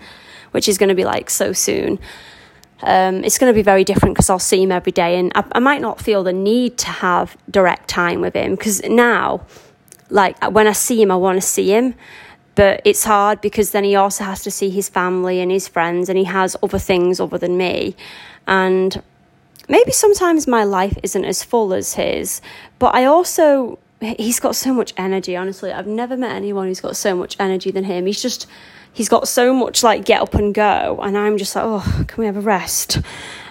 which 0.52 0.70
is 0.70 0.78
going 0.78 0.90
to 0.90 0.96
be 0.96 1.06
like 1.06 1.30
so 1.30 1.54
soon, 1.54 2.00
um, 2.84 3.24
it's 3.24 3.40
going 3.40 3.52
to 3.52 3.56
be 3.56 3.64
very 3.64 3.84
different 3.84 4.16
because 4.16 4.30
I'll 4.30 4.38
see 4.38 4.62
him 4.62 4.72
every 4.72 4.92
day, 4.92 5.18
and 5.18 5.32
I, 5.34 5.44
I 5.54 5.60
might 5.60 5.82
not 5.82 6.00
feel 6.00 6.24
the 6.24 6.34
need 6.34 6.78
to 6.80 6.88
have 6.88 7.36
direct 7.50 7.88
time 7.88 8.22
with 8.22 8.36
him 8.36 8.52
because 8.52 8.84
now, 8.84 9.42
like 10.10 10.40
when 10.52 10.68
I 10.68 10.74
see 10.74 11.02
him, 11.02 11.10
I 11.10 11.16
want 11.16 11.42
to 11.42 11.48
see 11.48 11.72
him. 11.72 11.96
But 12.58 12.82
it's 12.86 13.04
hard 13.04 13.40
because 13.40 13.70
then 13.70 13.84
he 13.84 13.96
also 13.96 14.24
has 14.24 14.42
to 14.42 14.52
see 14.52 14.72
his 14.72 14.90
family 14.90 15.40
and 15.40 15.52
his 15.52 15.68
friends, 15.68 16.10
and 16.10 16.18
he 16.18 16.26
has 16.26 16.58
other 16.64 16.80
things 16.80 17.20
other 17.20 17.38
than 17.38 17.56
me. 17.56 17.96
And 18.48 19.02
maybe 19.70 19.92
sometimes 19.92 20.48
my 20.48 20.64
life 20.64 20.98
isn't 21.04 21.24
as 21.24 21.44
full 21.44 21.72
as 21.72 21.94
his, 21.94 22.42
but 22.80 22.96
I 22.96 23.06
also 23.06 23.78
he's 24.02 24.40
got 24.40 24.56
so 24.56 24.74
much 24.74 24.94
energy, 24.98 25.36
honestly. 25.36 25.72
I've 25.72 25.88
never 25.88 26.18
met 26.18 26.36
anyone 26.36 26.68
who's 26.68 26.82
got 26.82 26.96
so 26.96 27.16
much 27.16 27.36
energy 27.40 27.72
than 27.72 27.84
him. 27.84 28.06
He's 28.06 28.22
just, 28.22 28.48
he's 28.94 29.10
got 29.10 29.28
so 29.28 29.54
much 29.54 29.84
like 29.84 30.06
get 30.06 30.22
up 30.22 30.34
and 30.34 30.54
go. 30.54 31.00
And 31.02 31.18
I'm 31.18 31.38
just 31.38 31.56
like, 31.56 31.66
oh, 31.66 32.04
can 32.08 32.22
we 32.22 32.26
have 32.26 32.38
a 32.38 32.42
rest? 32.42 32.98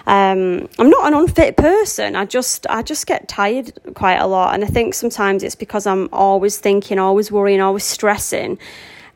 Um, 0.05 0.69
I'm 0.79 0.89
not 0.89 1.07
an 1.07 1.13
unfit 1.13 1.57
person. 1.57 2.15
I 2.15 2.25
just, 2.25 2.65
I 2.69 2.81
just 2.81 3.07
get 3.07 3.27
tired 3.27 3.73
quite 3.93 4.17
a 4.17 4.27
lot. 4.27 4.53
And 4.53 4.63
I 4.63 4.67
think 4.67 4.93
sometimes 4.93 5.43
it's 5.43 5.55
because 5.55 5.85
I'm 5.85 6.07
always 6.13 6.57
thinking, 6.57 6.97
always 6.97 7.29
worrying, 7.29 7.59
always 7.59 7.83
stressing. 7.83 8.57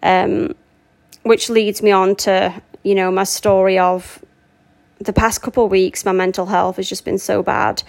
Um, 0.04 0.56
which 1.24 1.50
leads 1.50 1.84
me 1.84 1.92
on 1.92 2.16
to, 2.16 2.62
you 2.84 2.96
know, 2.96 3.12
my 3.12 3.24
story 3.24 3.78
of 3.78 4.24
the 5.00 5.14
past 5.14 5.42
couple 5.42 5.66
of 5.66 5.72
weeks, 5.72 6.04
my 6.04 6.12
mental 6.12 6.48
health 6.48 6.78
has 6.78 6.90
just 6.90 7.06
been 7.06 7.20
so 7.20 7.44
bad 7.44 7.84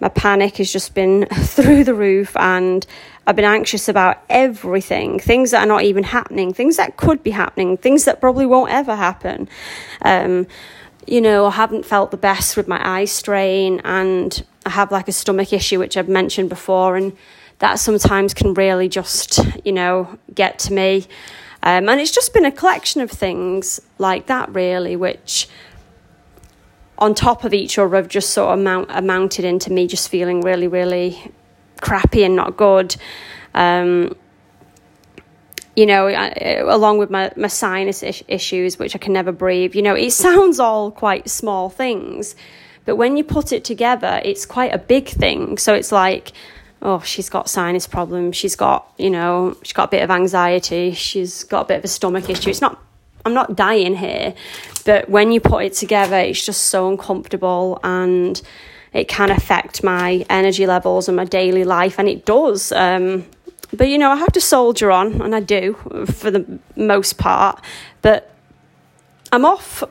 my 0.00 0.08
panic 0.08 0.58
has 0.58 0.72
just 0.72 0.94
been 0.94 1.26
through 1.32 1.84
the 1.84 1.94
roof 1.94 2.36
and 2.36 2.86
I've 3.26 3.36
been 3.36 3.44
anxious 3.44 3.88
about 3.88 4.22
everything, 4.28 5.18
things 5.18 5.50
that 5.50 5.64
are 5.64 5.66
not 5.66 5.82
even 5.82 6.04
happening, 6.04 6.52
things 6.52 6.76
that 6.76 6.96
could 6.96 7.22
be 7.22 7.30
happening, 7.30 7.76
things 7.76 8.04
that 8.04 8.20
probably 8.20 8.46
won't 8.46 8.70
ever 8.70 8.94
happen. 8.94 9.48
Um, 10.02 10.46
you 11.06 11.20
know, 11.20 11.46
I 11.46 11.50
haven't 11.50 11.84
felt 11.84 12.10
the 12.10 12.16
best 12.16 12.56
with 12.56 12.68
my 12.68 12.80
eye 12.86 13.04
strain 13.04 13.80
and 13.84 14.44
I 14.64 14.70
have 14.70 14.92
like 14.92 15.08
a 15.08 15.12
stomach 15.12 15.52
issue, 15.52 15.78
which 15.78 15.96
I've 15.96 16.08
mentioned 16.08 16.48
before, 16.48 16.96
and 16.96 17.16
that 17.60 17.76
sometimes 17.76 18.34
can 18.34 18.54
really 18.54 18.88
just, 18.88 19.40
you 19.64 19.72
know, 19.72 20.18
get 20.34 20.58
to 20.60 20.72
me. 20.72 21.06
Um, 21.66 21.88
and 21.88 22.00
it's 22.00 22.12
just 22.12 22.32
been 22.32 22.44
a 22.44 22.52
collection 22.52 23.00
of 23.00 23.10
things 23.10 23.80
like 23.98 24.26
that, 24.26 24.54
really, 24.54 24.94
which 24.94 25.48
on 26.96 27.12
top 27.12 27.42
of 27.42 27.52
each 27.52 27.76
other 27.76 27.96
have 27.96 28.06
just 28.06 28.30
sort 28.30 28.56
of 28.56 28.62
mount, 28.62 28.88
amounted 28.92 29.44
into 29.44 29.72
me 29.72 29.88
just 29.88 30.08
feeling 30.08 30.42
really, 30.42 30.68
really 30.68 31.32
crappy 31.80 32.22
and 32.22 32.36
not 32.36 32.56
good. 32.56 32.94
Um, 33.52 34.14
you 35.74 35.86
know, 35.86 36.06
along 36.68 36.98
with 36.98 37.10
my, 37.10 37.32
my 37.36 37.48
sinus 37.48 38.04
issues, 38.28 38.78
which 38.78 38.94
I 38.94 39.00
can 39.00 39.12
never 39.12 39.32
breathe, 39.32 39.74
you 39.74 39.82
know, 39.82 39.96
it 39.96 40.12
sounds 40.12 40.60
all 40.60 40.92
quite 40.92 41.28
small 41.28 41.68
things, 41.68 42.36
but 42.84 42.94
when 42.94 43.16
you 43.16 43.24
put 43.24 43.52
it 43.52 43.64
together, 43.64 44.20
it's 44.24 44.46
quite 44.46 44.72
a 44.72 44.78
big 44.78 45.08
thing. 45.08 45.58
So 45.58 45.74
it's 45.74 45.90
like, 45.90 46.30
oh, 46.86 47.00
she's 47.00 47.28
got 47.28 47.50
sinus 47.50 47.86
problems, 47.86 48.36
she's 48.36 48.54
got, 48.54 48.90
you 48.96 49.10
know, 49.10 49.56
she's 49.62 49.72
got 49.72 49.88
a 49.88 49.90
bit 49.90 50.02
of 50.02 50.10
anxiety, 50.10 50.92
she's 50.92 51.42
got 51.44 51.62
a 51.62 51.64
bit 51.66 51.78
of 51.78 51.84
a 51.84 51.88
stomach 51.88 52.30
issue. 52.30 52.48
It's 52.48 52.60
not 52.60 52.80
I'm 53.26 53.34
not 53.34 53.56
dying 53.56 53.96
here, 53.96 54.34
but 54.84 55.10
when 55.10 55.32
you 55.32 55.40
put 55.40 55.64
it 55.64 55.72
together, 55.72 56.16
it's 56.16 56.46
just 56.46 56.64
so 56.68 56.88
uncomfortable 56.88 57.80
and 57.82 58.40
it 58.92 59.08
can 59.08 59.32
affect 59.32 59.82
my 59.82 60.24
energy 60.30 60.64
levels 60.64 61.08
and 61.08 61.16
my 61.16 61.24
daily 61.24 61.64
life, 61.64 61.98
and 61.98 62.08
it 62.08 62.24
does. 62.24 62.70
Um, 62.70 63.26
but 63.72 63.88
you 63.88 63.98
know, 63.98 64.10
I 64.12 64.16
have 64.16 64.32
to 64.32 64.40
soldier 64.40 64.92
on, 64.92 65.20
and 65.20 65.34
I 65.34 65.40
do 65.40 65.74
for 66.06 66.30
the 66.30 66.60
most 66.76 67.18
part. 67.18 67.60
But 68.00 68.30
I'm 69.32 69.44
off 69.44 69.82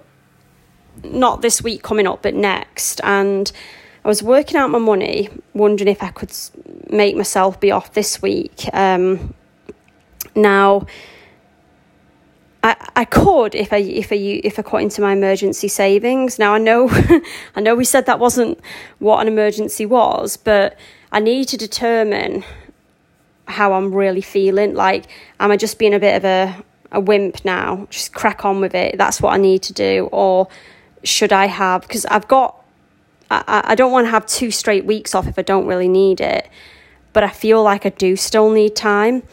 not 1.04 1.42
this 1.42 1.62
week 1.62 1.84
coming 1.84 2.08
up, 2.08 2.24
but 2.24 2.34
next, 2.34 3.02
and 3.04 3.52
I 4.06 4.08
was 4.08 4.22
working 4.22 4.56
out 4.56 4.70
my 4.70 4.78
money, 4.78 5.30
wondering 5.56 5.88
if 5.88 6.04
I 6.04 6.10
could 6.10 6.32
make 6.92 7.16
myself 7.16 7.60
be 7.60 7.72
off 7.72 7.94
this 7.94 8.22
week. 8.22 8.70
Um, 8.72 9.34
now 10.36 10.86
I, 12.62 12.76
I 12.96 13.06
could 13.06 13.56
if 13.56 13.74
I 13.74 13.78
if 13.78 14.12
I 14.12 14.16
if 14.16 14.60
I 14.60 14.62
cut 14.62 14.84
into 14.84 15.02
my 15.02 15.14
emergency 15.14 15.68
savings. 15.68 16.38
Now 16.38 16.54
I 16.54 16.60
know 16.60 16.88
I 17.56 17.62
know 17.62 17.74
we 17.74 17.84
said 17.84 18.06
that 18.06 18.20
wasn't 18.20 18.60
what 19.00 19.22
an 19.22 19.28
emergency 19.28 19.88
was, 19.88 20.38
but 20.38 20.78
I 21.12 21.20
need 21.20 21.48
to 21.48 21.58
determine 21.58 22.44
how 23.48 23.74
I'm 23.74 23.92
really 23.92 24.22
feeling. 24.22 24.76
Like, 24.76 25.06
am 25.40 25.50
I 25.50 25.58
just 25.58 25.80
being 25.80 25.96
a 25.96 26.00
bit 26.00 26.16
of 26.16 26.26
a, 26.26 26.64
a 26.92 27.00
wimp 27.00 27.44
now? 27.44 27.88
Just 27.90 28.14
crack 28.14 28.46
on 28.46 28.62
with 28.62 28.76
it. 28.76 29.00
That's 29.00 29.20
what 29.20 29.34
I 29.34 29.38
need 29.38 29.64
to 29.64 29.74
do, 29.74 30.10
or 30.12 30.48
should 31.04 31.34
I 31.34 31.48
have? 31.48 31.82
Because 31.82 32.06
I've 32.06 32.28
got 32.28 32.65
I, 33.30 33.62
I 33.66 33.76
don't 33.76 33.92
want 33.92 34.06
to 34.06 34.12
have 34.12 34.26
two 34.26 34.52
straight 34.52 34.86
weeks 34.86 35.16
off 35.16 35.28
if 35.28 35.38
I 35.40 35.42
don't 35.42 35.66
really 35.66 35.88
need 35.88 36.22
it, 36.22 36.50
but 37.14 37.24
I 37.24 37.30
feel 37.30 37.64
like 37.64 37.86
I 37.86 37.90
do 37.90 38.16
still 38.16 38.50
need 38.52 38.76
time. 38.76 39.24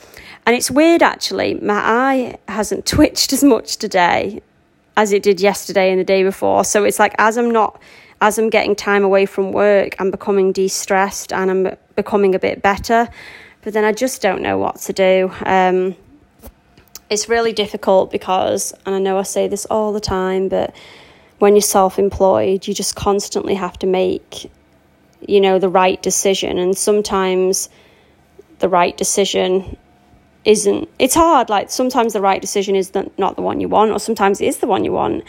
And 0.46 0.56
it's 0.56 0.70
weird 0.70 1.02
actually, 1.02 1.54
my 1.54 1.74
eye 1.74 2.38
hasn't 2.48 2.86
twitched 2.86 3.32
as 3.32 3.44
much 3.44 3.76
today 3.76 4.42
as 4.96 5.12
it 5.12 5.22
did 5.22 5.40
yesterday 5.40 5.90
and 5.90 6.00
the 6.00 6.04
day 6.04 6.22
before. 6.22 6.64
So 6.64 6.84
it's 6.84 6.98
like 6.98 7.14
as 7.18 7.36
I'm 7.38 7.50
not 7.50 7.80
as 8.20 8.38
I'm 8.38 8.50
getting 8.50 8.76
time 8.76 9.02
away 9.02 9.26
from 9.26 9.50
work, 9.50 9.96
I'm 9.98 10.12
becoming 10.12 10.52
de-stressed 10.52 11.32
and 11.32 11.50
I'm 11.50 11.76
becoming 11.96 12.36
a 12.36 12.38
bit 12.38 12.62
better. 12.62 13.08
But 13.62 13.72
then 13.72 13.84
I 13.84 13.92
just 13.92 14.22
don't 14.22 14.42
know 14.42 14.58
what 14.58 14.76
to 14.82 14.92
do. 14.92 15.32
Um, 15.44 15.96
it's 17.10 17.28
really 17.28 17.52
difficult 17.52 18.12
because, 18.12 18.72
and 18.86 18.94
I 18.94 19.00
know 19.00 19.18
I 19.18 19.22
say 19.22 19.48
this 19.48 19.64
all 19.66 19.92
the 19.92 20.00
time, 20.00 20.48
but 20.48 20.72
when 21.42 21.56
you're 21.56 21.60
self-employed, 21.60 22.68
you 22.68 22.72
just 22.72 22.94
constantly 22.94 23.54
have 23.54 23.76
to 23.76 23.84
make, 23.84 24.48
you 25.26 25.40
know, 25.40 25.58
the 25.58 25.68
right 25.68 26.00
decision. 26.00 26.56
And 26.56 26.78
sometimes 26.78 27.68
the 28.60 28.68
right 28.68 28.96
decision 28.96 29.76
isn't 30.44 30.88
it's 31.00 31.16
hard. 31.16 31.50
Like 31.50 31.68
sometimes 31.68 32.12
the 32.12 32.20
right 32.20 32.40
decision 32.40 32.76
is 32.76 32.92
not 32.94 33.34
the 33.34 33.42
one 33.42 33.58
you 33.58 33.68
want 33.68 33.90
or 33.90 33.98
sometimes 33.98 34.40
it 34.40 34.46
is 34.46 34.58
the 34.58 34.68
one 34.68 34.84
you 34.84 34.92
want. 34.92 35.24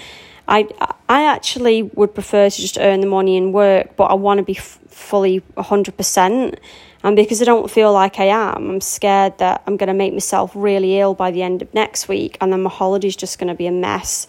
I 0.47 0.67
i 1.09 1.23
actually 1.23 1.81
would 1.81 2.13
prefer 2.13 2.47
to 2.47 2.61
just 2.61 2.77
earn 2.77 2.99
the 3.01 3.07
money 3.07 3.35
and 3.37 3.53
work 3.53 3.95
but 3.95 4.05
i 4.05 4.13
want 4.13 4.39
to 4.39 4.43
be 4.43 4.57
f- 4.57 4.79
fully 4.87 5.39
100% 5.55 6.57
and 7.03 7.15
because 7.15 7.41
i 7.41 7.45
don't 7.45 7.71
feel 7.71 7.93
like 7.93 8.19
i 8.19 8.25
am 8.25 8.69
i'm 8.71 8.81
scared 8.81 9.37
that 9.37 9.63
i'm 9.65 9.77
going 9.77 9.87
to 9.87 9.93
make 9.93 10.11
myself 10.11 10.51
really 10.53 10.99
ill 10.99 11.13
by 11.13 11.31
the 11.31 11.41
end 11.41 11.61
of 11.61 11.73
next 11.73 12.09
week 12.09 12.37
and 12.41 12.51
then 12.51 12.61
my 12.61 12.69
holiday's 12.69 13.15
just 13.15 13.39
going 13.39 13.47
to 13.47 13.53
be 13.53 13.67
a 13.67 13.71
mess 13.71 14.27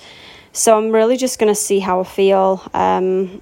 so 0.54 0.78
i'm 0.78 0.90
really 0.90 1.18
just 1.18 1.38
going 1.38 1.52
to 1.52 1.60
see 1.60 1.78
how 1.78 2.00
i 2.00 2.04
feel 2.04 2.56
because 2.64 2.98
um, 2.98 3.40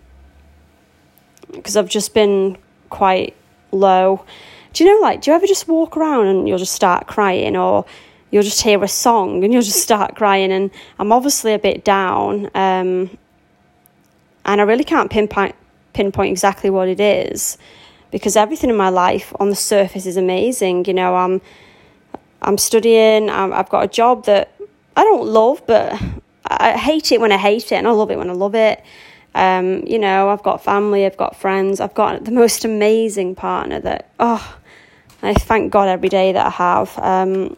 i've 1.77 1.89
just 1.89 2.13
been 2.15 2.59
quite 2.91 3.37
low 3.71 4.25
do 4.73 4.85
you 4.85 4.95
know, 4.95 5.01
like, 5.03 5.21
do 5.21 5.31
you 5.31 5.37
ever 5.37 5.47
just 5.47 5.69
walk 5.69 5.97
around 5.97 6.27
and 6.27 6.49
you'll 6.49 6.59
just 6.59 6.73
start 6.73 7.07
crying, 7.07 7.57
or 7.57 7.85
you'll 8.31 8.43
just 8.43 8.63
hear 8.63 8.83
a 8.83 8.89
song 8.89 9.45
and 9.45 9.53
you'll 9.53 9.63
just 9.63 9.83
start 9.89 10.17
crying? 10.17 10.51
And 10.51 10.71
I'm 10.99 11.13
obviously 11.13 11.53
a 11.53 11.59
bit 11.59 11.85
down, 11.85 12.47
um, 12.55 13.19
and 14.45 14.61
I 14.61 14.65
really 14.65 14.85
can't 14.85 15.11
pinpoint 15.11 15.55
pinpoint 15.93 16.31
exactly 16.31 16.71
what 16.71 16.89
it 16.89 16.99
is 16.99 17.59
because 18.11 18.35
everything 18.35 18.71
in 18.71 18.77
my 18.77 18.89
life 18.89 19.31
on 19.39 19.51
the 19.51 19.57
surface 19.57 20.07
is 20.07 20.17
amazing. 20.17 20.87
You 20.87 20.95
know, 20.95 21.17
I'm 21.17 21.41
I'm 22.41 22.57
studying. 22.57 23.29
i 23.29 23.49
have 23.55 23.69
got 23.69 23.85
a 23.85 23.89
job 23.89 24.25
that 24.25 24.55
I 24.97 25.05
don't 25.05 25.27
love, 25.27 25.63
but 25.67 26.01
I 26.61 26.77
hate 26.77 27.13
it 27.13 27.21
when 27.21 27.33
I 27.33 27.37
hate 27.37 27.73
it, 27.73 27.77
and 27.77 27.87
I 27.87 27.91
love 27.91 28.11
it 28.11 28.19
when 28.19 28.31
I 28.31 28.35
love 28.35 28.55
it. 28.55 28.83
Um, 29.35 29.85
you 29.87 29.99
know, 29.99 30.29
I've 30.29 30.43
got 30.43 30.63
family, 30.63 31.07
I've 31.07 31.17
got 31.17 31.37
friends, 31.37 31.81
I've 31.81 31.95
got 31.95 32.25
the 32.25 32.31
most 32.31 32.65
amazing 32.65 33.35
partner 33.35 33.81
that 33.81 34.11
oh, 34.21 34.57
I 35.23 35.35
thank 35.35 35.73
God 35.73 35.89
every 35.89 36.09
day 36.09 36.33
that 36.33 36.47
I 36.47 36.51
have. 36.51 36.99
Um, 36.99 37.57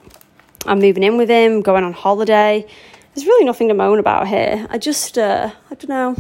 I'm 0.67 0.79
moving 0.79 1.03
in 1.03 1.17
with 1.17 1.29
him, 1.29 1.63
going 1.63 1.85
on 1.85 1.93
holiday. 1.93 2.67
There's 3.15 3.27
really 3.27 3.45
nothing 3.45 3.69
to 3.69 3.75
moan 3.75 3.99
about 3.99 4.29
here. 4.29 4.67
I 4.71 4.79
just, 4.79 5.19
uh, 5.19 5.51
I 5.71 5.75
don't 5.75 5.89
know. 5.89 6.17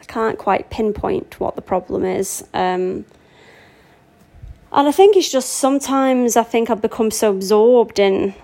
I 0.00 0.04
can't 0.04 0.38
quite 0.38 0.70
pinpoint 0.70 1.40
what 1.40 1.56
the 1.56 1.62
problem 1.62 2.04
is. 2.04 2.42
Um, 2.52 3.04
and 4.72 4.88
I 4.88 4.92
think 4.92 5.16
it's 5.16 5.30
just 5.30 5.54
sometimes 5.54 6.36
I 6.36 6.42
think 6.42 6.68
I've 6.68 6.82
become 6.82 7.10
so 7.10 7.30
absorbed 7.30 7.98
in 7.98 8.34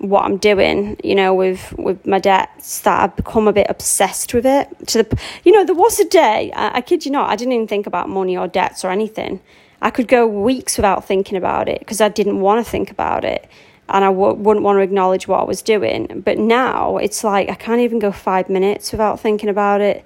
what 0.00 0.24
I'm 0.24 0.38
doing, 0.38 0.98
you 1.04 1.14
know, 1.14 1.34
with 1.34 1.74
with 1.78 2.06
my 2.06 2.18
debts 2.18 2.80
that 2.80 3.02
I've 3.02 3.16
become 3.16 3.46
a 3.46 3.52
bit 3.52 3.66
obsessed 3.68 4.32
with 4.32 4.46
it. 4.46 4.68
To 4.88 5.02
the, 5.02 5.18
you 5.44 5.52
know, 5.52 5.64
there 5.64 5.74
was 5.74 6.00
a 6.00 6.04
day 6.04 6.50
I, 6.52 6.78
I 6.78 6.80
kid 6.80 7.04
you 7.04 7.12
not, 7.12 7.30
I 7.30 7.36
didn't 7.36 7.52
even 7.52 7.66
think 7.66 7.86
about 7.86 8.08
money 8.08 8.36
or 8.36 8.48
debts 8.48 8.84
or 8.84 8.90
anything. 8.90 9.40
I 9.82 9.90
could 9.90 10.08
go 10.08 10.26
weeks 10.26 10.76
without 10.76 11.04
thinking 11.04 11.36
about 11.36 11.68
it 11.68 11.80
because 11.80 12.00
I 12.00 12.08
didn't 12.08 12.40
want 12.40 12.64
to 12.64 12.70
think 12.70 12.90
about 12.90 13.24
it 13.24 13.48
and 13.90 14.04
I 14.04 14.08
w- 14.08 14.34
wouldn't 14.34 14.64
want 14.64 14.76
to 14.78 14.82
acknowledge 14.82 15.28
what 15.28 15.40
I 15.40 15.44
was 15.44 15.62
doing. 15.62 16.22
But 16.24 16.38
now 16.38 16.96
it's 16.96 17.24
like 17.24 17.50
I 17.50 17.54
can't 17.54 17.80
even 17.80 17.98
go 17.98 18.12
five 18.12 18.48
minutes 18.48 18.92
without 18.92 19.20
thinking 19.20 19.48
about 19.48 19.80
it. 19.80 20.04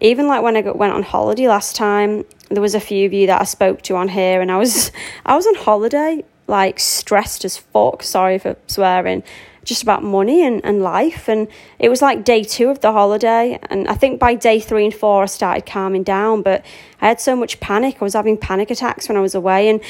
Even 0.00 0.28
like 0.28 0.42
when 0.42 0.56
I 0.56 0.62
got, 0.62 0.76
went 0.76 0.92
on 0.92 1.02
holiday 1.02 1.48
last 1.48 1.76
time, 1.76 2.24
there 2.50 2.62
was 2.62 2.74
a 2.74 2.80
few 2.80 3.06
of 3.06 3.12
you 3.12 3.26
that 3.26 3.40
I 3.40 3.44
spoke 3.44 3.82
to 3.82 3.96
on 3.96 4.08
here, 4.08 4.40
and 4.40 4.52
I 4.52 4.56
was 4.58 4.92
I 5.26 5.34
was 5.34 5.46
on 5.46 5.54
holiday 5.56 6.24
like 6.46 6.78
stressed 6.78 7.44
as 7.44 7.56
fuck. 7.56 8.02
Sorry 8.02 8.38
for 8.38 8.56
swearing, 8.66 9.22
just 9.64 9.82
about 9.82 10.02
money 10.02 10.44
and, 10.46 10.64
and 10.64 10.82
life. 10.82 11.28
And 11.28 11.48
it 11.78 11.88
was 11.88 12.02
like 12.02 12.24
day 12.24 12.44
two 12.44 12.70
of 12.70 12.80
the 12.80 12.92
holiday. 12.92 13.58
And 13.70 13.88
I 13.88 13.94
think 13.94 14.20
by 14.20 14.34
day 14.34 14.60
three 14.60 14.84
and 14.84 14.94
four, 14.94 15.24
I 15.24 15.26
started 15.26 15.66
calming 15.66 16.02
down. 16.02 16.42
But 16.42 16.64
I 17.00 17.08
had 17.08 17.20
so 17.20 17.36
much 17.36 17.60
panic. 17.60 17.96
I 18.00 18.04
was 18.04 18.14
having 18.14 18.36
panic 18.36 18.70
attacks 18.70 19.08
when 19.08 19.16
I 19.16 19.20
was 19.20 19.34
away. 19.34 19.68
And 19.68 19.80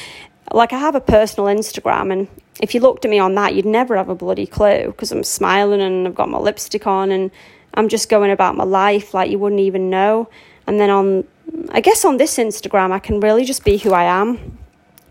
like, 0.51 0.73
I 0.73 0.79
have 0.79 0.95
a 0.95 1.01
personal 1.01 1.47
Instagram. 1.47 2.11
And 2.11 2.27
if 2.61 2.73
you 2.73 2.81
looked 2.81 3.05
at 3.05 3.11
me 3.11 3.19
on 3.19 3.35
that, 3.35 3.53
you'd 3.53 3.65
never 3.65 3.95
have 3.95 4.09
a 4.09 4.15
bloody 4.15 4.47
clue 4.47 4.87
because 4.87 5.11
I'm 5.11 5.23
smiling 5.23 5.81
and 5.81 6.07
I've 6.07 6.15
got 6.15 6.29
my 6.29 6.39
lipstick 6.39 6.87
on 6.87 7.11
and 7.11 7.31
I'm 7.75 7.89
just 7.89 8.09
going 8.09 8.31
about 8.31 8.55
my 8.55 8.63
life 8.63 9.13
like 9.13 9.29
you 9.29 9.37
wouldn't 9.37 9.61
even 9.61 9.89
know. 9.89 10.29
And 10.65 10.79
then 10.79 10.89
on, 10.89 11.25
I 11.69 11.81
guess 11.81 12.03
on 12.03 12.17
this 12.17 12.37
Instagram, 12.37 12.91
I 12.91 12.99
can 12.99 13.19
really 13.19 13.45
just 13.45 13.63
be 13.63 13.77
who 13.77 13.93
I 13.93 14.03
am 14.05 14.56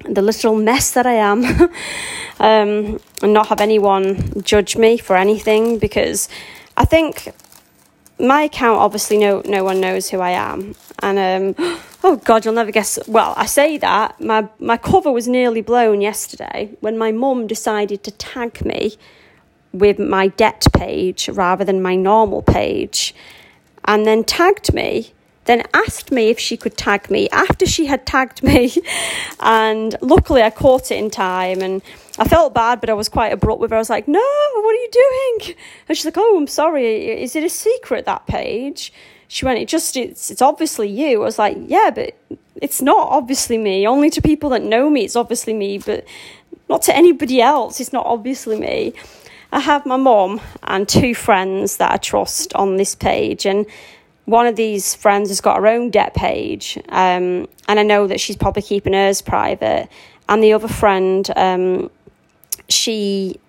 the 0.09 0.23
little 0.23 0.55
mess 0.55 0.93
that 0.93 1.07
I 1.07 1.15
am, 1.15 1.45
um, 2.41 3.01
and 3.23 3.33
not 3.33 3.49
have 3.49 3.61
anyone 3.61 4.43
judge 4.43 4.77
me 4.77 4.99
for 4.99 5.17
anything 5.17 5.79
because 5.79 6.29
I 6.77 6.85
think 6.85 7.33
my 8.19 8.43
account 8.43 8.79
obviously 8.79 9.19
no 9.19 9.43
no 9.45 9.65
one 9.65 9.81
knows 9.81 10.11
who 10.11 10.21
I 10.21 10.31
am, 10.31 10.75
and 11.03 11.57
um, 11.59 11.79
oh 12.05 12.17
god, 12.25 12.45
you'll 12.45 12.55
never 12.55 12.71
guess. 12.71 12.99
Well, 13.07 13.35
I 13.37 13.47
say 13.47 13.79
that 13.79 14.21
my 14.21 14.49
my 14.59 14.77
cover 14.77 15.11
was 15.11 15.29
nearly 15.29 15.61
blown 15.61 16.01
yesterday 16.01 16.71
when 16.81 16.97
my 16.99 17.13
mum 17.13 17.47
decided 17.47 18.03
to 18.05 18.11
tag 18.11 18.65
me 18.65 18.97
with 19.73 19.99
my 19.99 20.29
debt 20.29 20.67
page 20.73 21.29
rather 21.29 21.65
than 21.65 21.83
my 21.83 21.95
normal 21.95 22.43
page, 22.43 23.15
and 23.85 24.07
then 24.07 24.25
tagged 24.25 24.73
me 24.73 25.13
then 25.47 25.63
asked 25.73 26.11
me 26.11 26.29
if 26.29 26.39
she 26.39 26.57
could 26.57 26.77
tag 26.77 27.11
me 27.11 27.29
after 27.31 27.67
she 27.67 27.87
had 27.87 28.05
tagged 28.07 28.43
me. 28.43 28.73
and 29.41 29.97
luckily, 30.01 30.43
I 30.43 30.51
caught 30.51 30.91
it 30.91 30.99
in 30.99 31.11
time 31.11 31.63
and 31.63 31.83
I 32.19 32.27
felt 32.27 32.55
bad, 32.55 32.81
but 32.81 32.91
I 32.91 32.95
was 32.95 33.09
quite 33.09 33.33
abrupt 33.33 33.61
with 33.61 33.71
her. 33.71 33.77
I 33.77 33.81
was 33.81 33.91
like, 33.91 34.09
No, 34.09 34.21
what 34.21 34.75
are 34.75 34.75
you 34.75 34.91
doing? 34.93 35.57
And 35.89 35.97
she's 35.97 36.05
like, 36.05 36.19
Oh, 36.19 36.37
I'm 36.37 36.47
sorry. 36.47 37.23
Is 37.23 37.37
it 37.37 37.45
a 37.45 37.49
secret, 37.49 38.05
that 38.07 38.27
page? 38.27 38.93
She 39.29 39.45
went, 39.45 39.59
It 39.59 39.69
just, 39.69 39.97
it's, 39.97 40.31
it's 40.31 40.43
obviously 40.43 40.89
you. 40.89 41.23
I 41.23 41.25
was 41.25 41.39
like, 41.39 41.57
Yeah, 41.61 41.91
but 41.95 42.15
it's 42.57 42.83
not 42.83 43.09
obviously 43.11 43.59
me. 43.59 43.87
Only 43.87 44.11
to 44.11 44.23
people 44.23 44.51
that 44.51 44.63
know 44.63 44.91
me, 44.91 45.05
it's 45.05 45.17
obviously 45.17 45.55
me, 45.55 45.79
but 45.79 46.05
not 46.69 46.83
to 46.83 46.97
anybody 46.97 47.41
else. 47.41 47.81
It's 47.81 47.93
not 47.93 48.07
obviously 48.07 48.59
me. 48.59 48.95
I 49.53 49.61
have 49.61 49.87
my 49.87 49.97
mom 49.97 50.41
and 50.65 50.89
two 50.89 51.15
friends 51.15 51.77
that 51.77 51.93
I 51.93 51.97
trust 51.99 52.53
on 52.55 52.77
this 52.77 52.95
page, 52.95 53.47
and 53.47 53.67
one 54.27 54.47
of 54.47 54.57
these 54.57 54.95
friends 54.95 55.31
has 55.31 55.41
got 55.41 55.57
her 55.57 55.67
own 55.67 55.91
debt 55.91 56.15
page, 56.15 56.79
um, 56.91 57.49
and 57.69 57.81
I 57.81 57.83
know 57.83 58.07
that 58.07 58.21
she's 58.21 58.37
probably 58.37 58.63
keeping 58.63 58.93
hers 58.93 59.23
private. 59.23 59.89
And 60.29 60.43
the 60.43 60.53
other 60.53 60.69
friend, 60.69 61.29
um, 61.37 61.91
she 62.69 63.41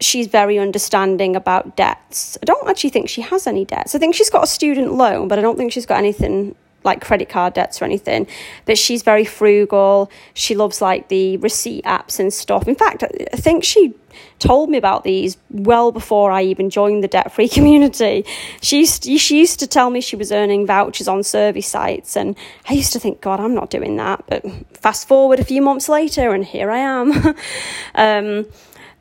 she's 0.00 0.26
very 0.26 0.58
understanding 0.58 1.36
about 1.36 1.76
debts. 1.76 2.38
I 2.42 2.46
don't 2.46 2.68
actually 2.68 2.90
think 2.90 3.08
she 3.08 3.20
has 3.20 3.46
any 3.46 3.64
debts. 3.64 3.94
I 3.94 3.98
think 3.98 4.14
she's 4.14 4.30
got 4.30 4.44
a 4.44 4.46
student 4.46 4.94
loan, 4.94 5.28
but 5.28 5.38
I 5.38 5.42
don't 5.42 5.56
think 5.56 5.72
she's 5.72 5.86
got 5.86 5.98
anything 5.98 6.54
like 6.84 7.00
credit 7.00 7.28
card 7.28 7.54
debts 7.54 7.82
or 7.82 7.84
anything. 7.84 8.26
But 8.64 8.78
she's 8.78 9.02
very 9.02 9.24
frugal. 9.24 10.10
She 10.34 10.54
loves 10.54 10.80
like 10.80 11.08
the 11.08 11.36
receipt 11.38 11.84
apps 11.84 12.18
and 12.20 12.32
stuff. 12.32 12.68
In 12.68 12.74
fact, 12.74 13.02
I 13.04 13.36
think 13.36 13.64
she 13.64 13.94
told 14.38 14.70
me 14.70 14.78
about 14.78 15.04
these 15.04 15.36
well 15.50 15.92
before 15.92 16.30
I 16.30 16.42
even 16.42 16.70
joined 16.70 17.02
the 17.02 17.08
debt 17.08 17.32
free 17.32 17.48
community. 17.58 18.24
She 18.60 18.78
used, 18.78 19.02
to, 19.04 19.18
she 19.18 19.38
used 19.38 19.60
to 19.60 19.66
tell 19.66 19.90
me 19.90 20.00
she 20.00 20.16
was 20.16 20.32
earning 20.32 20.66
vouchers 20.66 21.08
on 21.08 21.22
service 21.22 21.66
sites, 21.66 22.16
and 22.16 22.36
I 22.68 22.74
used 22.74 22.92
to 22.92 23.00
think, 23.00 23.20
God, 23.20 23.40
I'm 23.40 23.54
not 23.54 23.70
doing 23.70 23.96
that. 23.96 24.24
But 24.26 24.44
fast 24.76 25.08
forward 25.08 25.40
a 25.40 25.44
few 25.44 25.62
months 25.62 25.88
later, 25.88 26.32
and 26.32 26.44
here 26.44 26.70
I 26.70 26.78
am. 26.78 27.34
um, 27.94 28.46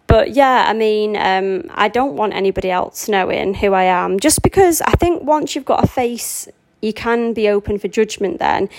but 0.08 0.32
yeah, 0.32 0.66
I 0.68 0.74
mean, 0.74 1.18
um, 1.18 1.70
I 1.72 1.90
don't 1.90 2.16
want 2.16 2.34
anybody 2.34 2.72
else 2.72 3.10
knowing 3.10 3.54
who 3.54 3.74
I 3.74 3.84
am 3.84 4.20
just 4.20 4.42
because 4.42 4.82
I 4.82 4.92
think 4.92 5.24
once 5.24 5.54
you've 5.54 5.66
got 5.66 5.84
a 5.84 5.88
face, 5.88 6.48
you 6.82 6.94
can 6.94 7.34
be 7.34 7.50
open 7.50 7.80
for 7.80 7.88
judgment 7.88 8.40
then. 8.40 8.70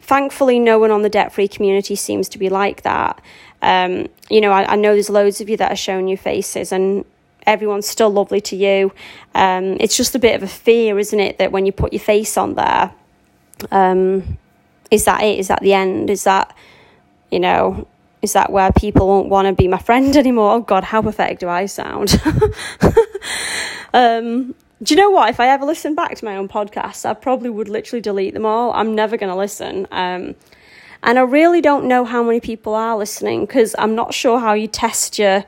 Thankfully, 0.00 0.58
no 0.58 0.78
one 0.78 0.90
on 0.90 1.02
the 1.02 1.08
debt 1.08 1.32
free 1.32 1.48
community 1.48 1.96
seems 1.96 2.28
to 2.30 2.38
be 2.38 2.48
like 2.48 2.82
that. 2.82 3.20
Um, 3.62 4.08
you 4.30 4.40
know, 4.40 4.52
I, 4.52 4.72
I, 4.72 4.76
know 4.76 4.92
there's 4.92 5.10
loads 5.10 5.40
of 5.40 5.48
you 5.48 5.56
that 5.56 5.72
are 5.72 5.76
showing 5.76 6.06
your 6.06 6.18
faces, 6.18 6.70
and 6.70 7.04
everyone's 7.46 7.88
still 7.88 8.10
lovely 8.10 8.40
to 8.42 8.56
you. 8.56 8.92
Um, 9.34 9.76
it's 9.80 9.96
just 9.96 10.14
a 10.14 10.18
bit 10.18 10.36
of 10.36 10.42
a 10.42 10.48
fear, 10.48 10.98
isn't 10.98 11.18
it, 11.18 11.38
that 11.38 11.52
when 11.52 11.66
you 11.66 11.72
put 11.72 11.92
your 11.92 12.00
face 12.00 12.36
on 12.36 12.54
there, 12.54 12.92
um, 13.70 14.38
is 14.90 15.04
that 15.06 15.22
it? 15.22 15.38
Is 15.38 15.48
that 15.48 15.60
the 15.62 15.72
end? 15.72 16.10
Is 16.10 16.24
that, 16.24 16.56
you 17.30 17.40
know, 17.40 17.88
is 18.22 18.32
that 18.34 18.50
where 18.50 18.72
people 18.72 19.06
won't 19.06 19.28
want 19.28 19.46
to 19.46 19.52
be 19.54 19.68
my 19.68 19.78
friend 19.78 20.16
anymore? 20.24 20.52
Oh 20.52 20.60
God, 20.60 20.84
how 20.84 21.02
pathetic 21.02 21.38
do 21.38 21.48
I 21.48 21.66
sound? 21.66 22.20
um, 23.94 24.54
do 24.82 24.94
you 24.94 25.00
know 25.00 25.10
what? 25.10 25.30
If 25.30 25.40
I 25.40 25.48
ever 25.48 25.64
listen 25.64 25.94
back 25.94 26.16
to 26.16 26.24
my 26.24 26.36
own 26.36 26.48
podcasts, 26.48 27.06
I 27.06 27.14
probably 27.14 27.50
would 27.50 27.68
literally 27.68 28.00
delete 28.00 28.34
them 28.34 28.44
all. 28.44 28.72
I'm 28.72 28.94
never 28.94 29.16
going 29.16 29.30
to 29.30 29.36
listen. 29.36 29.86
Um, 29.90 30.34
and 31.02 31.18
I 31.18 31.22
really 31.22 31.60
don't 31.60 31.86
know 31.86 32.04
how 32.04 32.22
many 32.22 32.40
people 32.40 32.74
are 32.74 32.96
listening 32.96 33.46
because 33.46 33.74
I'm 33.78 33.94
not 33.94 34.12
sure 34.12 34.38
how 34.38 34.52
you 34.52 34.66
test 34.66 35.18
your 35.18 35.44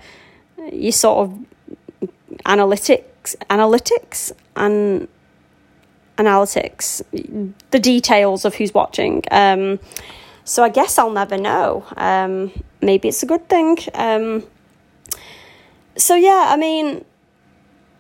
your 0.72 0.92
sort 0.92 1.28
of 1.28 2.10
analytics, 2.46 3.36
analytics, 3.50 4.32
and 4.56 5.08
analytics, 6.16 7.02
the 7.70 7.78
details 7.78 8.44
of 8.44 8.54
who's 8.54 8.74
watching. 8.74 9.22
Um, 9.30 9.78
so 10.44 10.62
I 10.62 10.68
guess 10.68 10.98
I'll 10.98 11.10
never 11.10 11.36
know. 11.36 11.84
Um, 11.96 12.52
maybe 12.80 13.08
it's 13.08 13.22
a 13.22 13.26
good 13.26 13.48
thing. 13.48 13.78
Um, 13.94 14.44
so 15.96 16.14
yeah, 16.14 16.46
I 16.48 16.56
mean, 16.56 17.04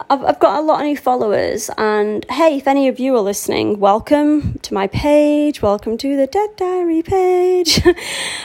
I've, 0.00 0.24
I've 0.24 0.38
got 0.38 0.60
a 0.60 0.62
lot 0.62 0.80
of 0.80 0.86
new 0.86 0.96
followers, 0.96 1.70
and 1.76 2.24
hey, 2.30 2.58
if 2.58 2.68
any 2.68 2.86
of 2.86 3.00
you 3.00 3.16
are 3.16 3.20
listening, 3.20 3.80
welcome 3.80 4.58
to 4.60 4.72
my 4.72 4.86
page. 4.86 5.60
Welcome 5.60 5.98
to 5.98 6.16
the 6.16 6.26
Debt 6.28 6.56
Diary 6.56 7.02
page, 7.02 7.84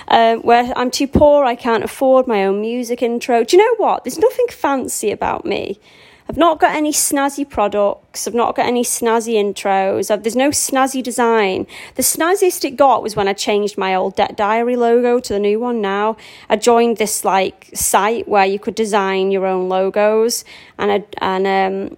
um, 0.07 0.39
where 0.41 0.73
I'm 0.75 0.89
too 0.89 1.07
poor, 1.07 1.45
I 1.45 1.55
can't 1.55 1.83
afford 1.83 2.27
my 2.27 2.43
own 2.43 2.59
music 2.59 3.03
intro. 3.03 3.43
Do 3.43 3.55
you 3.55 3.63
know 3.63 3.75
what? 3.85 4.03
There's 4.03 4.17
nothing 4.17 4.47
fancy 4.49 5.11
about 5.11 5.45
me. 5.45 5.79
I've 6.33 6.37
not 6.39 6.59
got 6.59 6.75
any 6.75 6.91
snazzy 6.91 7.47
products. 7.47 8.27
I've 8.27 8.33
not 8.33 8.55
got 8.55 8.65
any 8.65 8.83
snazzy 8.83 9.35
intros. 9.35 10.09
I've, 10.09 10.23
there's 10.23 10.35
no 10.35 10.49
snazzy 10.49 11.03
design. 11.03 11.67
The 11.93 12.01
snazziest 12.01 12.65
it 12.65 12.71
got 12.71 13.03
was 13.03 13.15
when 13.15 13.27
I 13.27 13.33
changed 13.33 13.77
my 13.77 13.93
old 13.93 14.15
Debt 14.15 14.35
Diary 14.35 14.75
logo 14.75 15.19
to 15.19 15.33
the 15.33 15.37
new 15.37 15.59
one 15.59 15.79
now. 15.79 16.17
I 16.49 16.55
joined 16.55 16.97
this 16.97 17.23
like 17.23 17.69
site 17.75 18.27
where 18.27 18.47
you 18.47 18.57
could 18.57 18.73
design 18.73 19.29
your 19.29 19.45
own 19.45 19.69
logos 19.69 20.43
and 20.79 20.91
I, 20.91 21.05
and 21.19 21.91
um, 21.91 21.97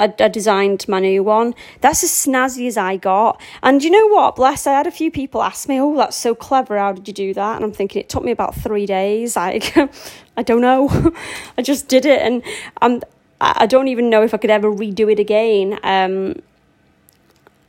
I, 0.00 0.12
I, 0.18 0.26
designed 0.26 0.88
my 0.88 0.98
new 0.98 1.22
one. 1.22 1.54
That's 1.80 2.02
as 2.02 2.10
snazzy 2.10 2.66
as 2.66 2.76
I 2.76 2.96
got. 2.96 3.40
And 3.62 3.84
you 3.84 3.90
know 3.92 4.08
what? 4.08 4.34
Bless, 4.34 4.66
I 4.66 4.72
had 4.72 4.88
a 4.88 4.90
few 4.90 5.12
people 5.12 5.44
ask 5.44 5.68
me, 5.68 5.80
oh, 5.80 5.96
that's 5.96 6.16
so 6.16 6.34
clever. 6.34 6.76
How 6.76 6.90
did 6.90 7.06
you 7.06 7.14
do 7.14 7.34
that? 7.34 7.54
And 7.54 7.64
I'm 7.64 7.70
thinking, 7.70 8.00
it 8.00 8.08
took 8.08 8.24
me 8.24 8.32
about 8.32 8.56
three 8.56 8.86
days. 8.86 9.36
Like, 9.36 9.76
I 10.36 10.42
don't 10.42 10.60
know. 10.60 11.14
I 11.56 11.62
just 11.62 11.86
did 11.86 12.04
it. 12.04 12.20
And 12.20 12.42
I'm, 12.82 13.00
I 13.40 13.66
don't 13.66 13.88
even 13.88 14.10
know 14.10 14.22
if 14.22 14.34
I 14.34 14.36
could 14.36 14.50
ever 14.50 14.70
redo 14.70 15.10
it 15.10 15.18
again. 15.18 15.78
Um, 15.82 16.42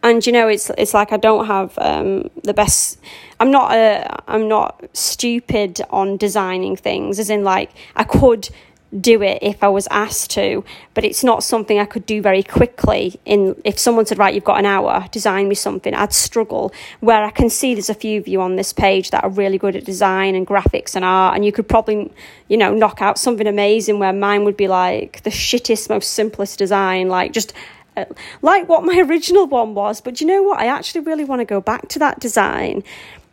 and 0.03 0.25
you 0.25 0.33
know, 0.33 0.47
it's 0.47 0.71
it's 0.77 0.93
like 0.93 1.11
I 1.13 1.17
don't 1.17 1.45
have 1.45 1.77
um, 1.77 2.29
the 2.43 2.53
best. 2.53 2.99
I'm 3.39 3.51
not 3.51 3.71
a, 3.71 4.23
I'm 4.27 4.47
not 4.47 4.83
stupid 4.93 5.81
on 5.89 6.17
designing 6.17 6.75
things. 6.75 7.19
As 7.19 7.29
in, 7.29 7.43
like 7.43 7.71
I 7.95 8.03
could 8.03 8.49
do 8.99 9.21
it 9.21 9.39
if 9.41 9.63
I 9.63 9.69
was 9.69 9.87
asked 9.89 10.31
to, 10.31 10.65
but 10.93 11.05
it's 11.05 11.23
not 11.23 11.43
something 11.43 11.79
I 11.79 11.85
could 11.85 12.05
do 12.05 12.21
very 12.21 12.43
quickly. 12.43 13.19
In 13.25 13.55
if 13.63 13.79
someone 13.79 14.05
said, 14.05 14.17
"Right, 14.17 14.33
you've 14.33 14.43
got 14.43 14.59
an 14.59 14.65
hour, 14.65 15.05
design 15.11 15.47
me 15.47 15.55
something," 15.55 15.93
I'd 15.93 16.13
struggle. 16.13 16.73
Where 16.99 17.23
I 17.23 17.31
can 17.31 17.49
see 17.49 17.73
there's 17.73 17.89
a 17.89 17.93
few 17.93 18.19
of 18.19 18.27
you 18.27 18.41
on 18.41 18.57
this 18.57 18.73
page 18.73 19.11
that 19.11 19.23
are 19.23 19.29
really 19.29 19.57
good 19.57 19.75
at 19.75 19.85
design 19.85 20.35
and 20.35 20.45
graphics 20.45 20.95
and 20.95 21.05
art, 21.05 21.35
and 21.35 21.45
you 21.45 21.51
could 21.51 21.69
probably, 21.69 22.11
you 22.49 22.57
know, 22.57 22.73
knock 22.73 23.01
out 23.01 23.17
something 23.17 23.47
amazing. 23.47 23.99
Where 23.99 24.13
mine 24.13 24.43
would 24.43 24.57
be 24.57 24.67
like 24.67 25.23
the 25.23 25.29
shittest, 25.29 25.89
most 25.89 26.11
simplest 26.11 26.59
design, 26.59 27.07
like 27.07 27.31
just 27.31 27.53
uh, 27.95 28.05
like 28.41 28.67
what 28.67 28.83
my 28.83 28.99
original 29.07 29.47
one 29.47 29.73
was. 29.73 30.01
But 30.01 30.19
you 30.19 30.27
know 30.27 30.43
what? 30.43 30.59
I 30.59 30.67
actually 30.67 31.01
really 31.01 31.23
want 31.23 31.39
to 31.39 31.45
go 31.45 31.61
back 31.61 31.87
to 31.89 31.99
that 31.99 32.19
design, 32.19 32.83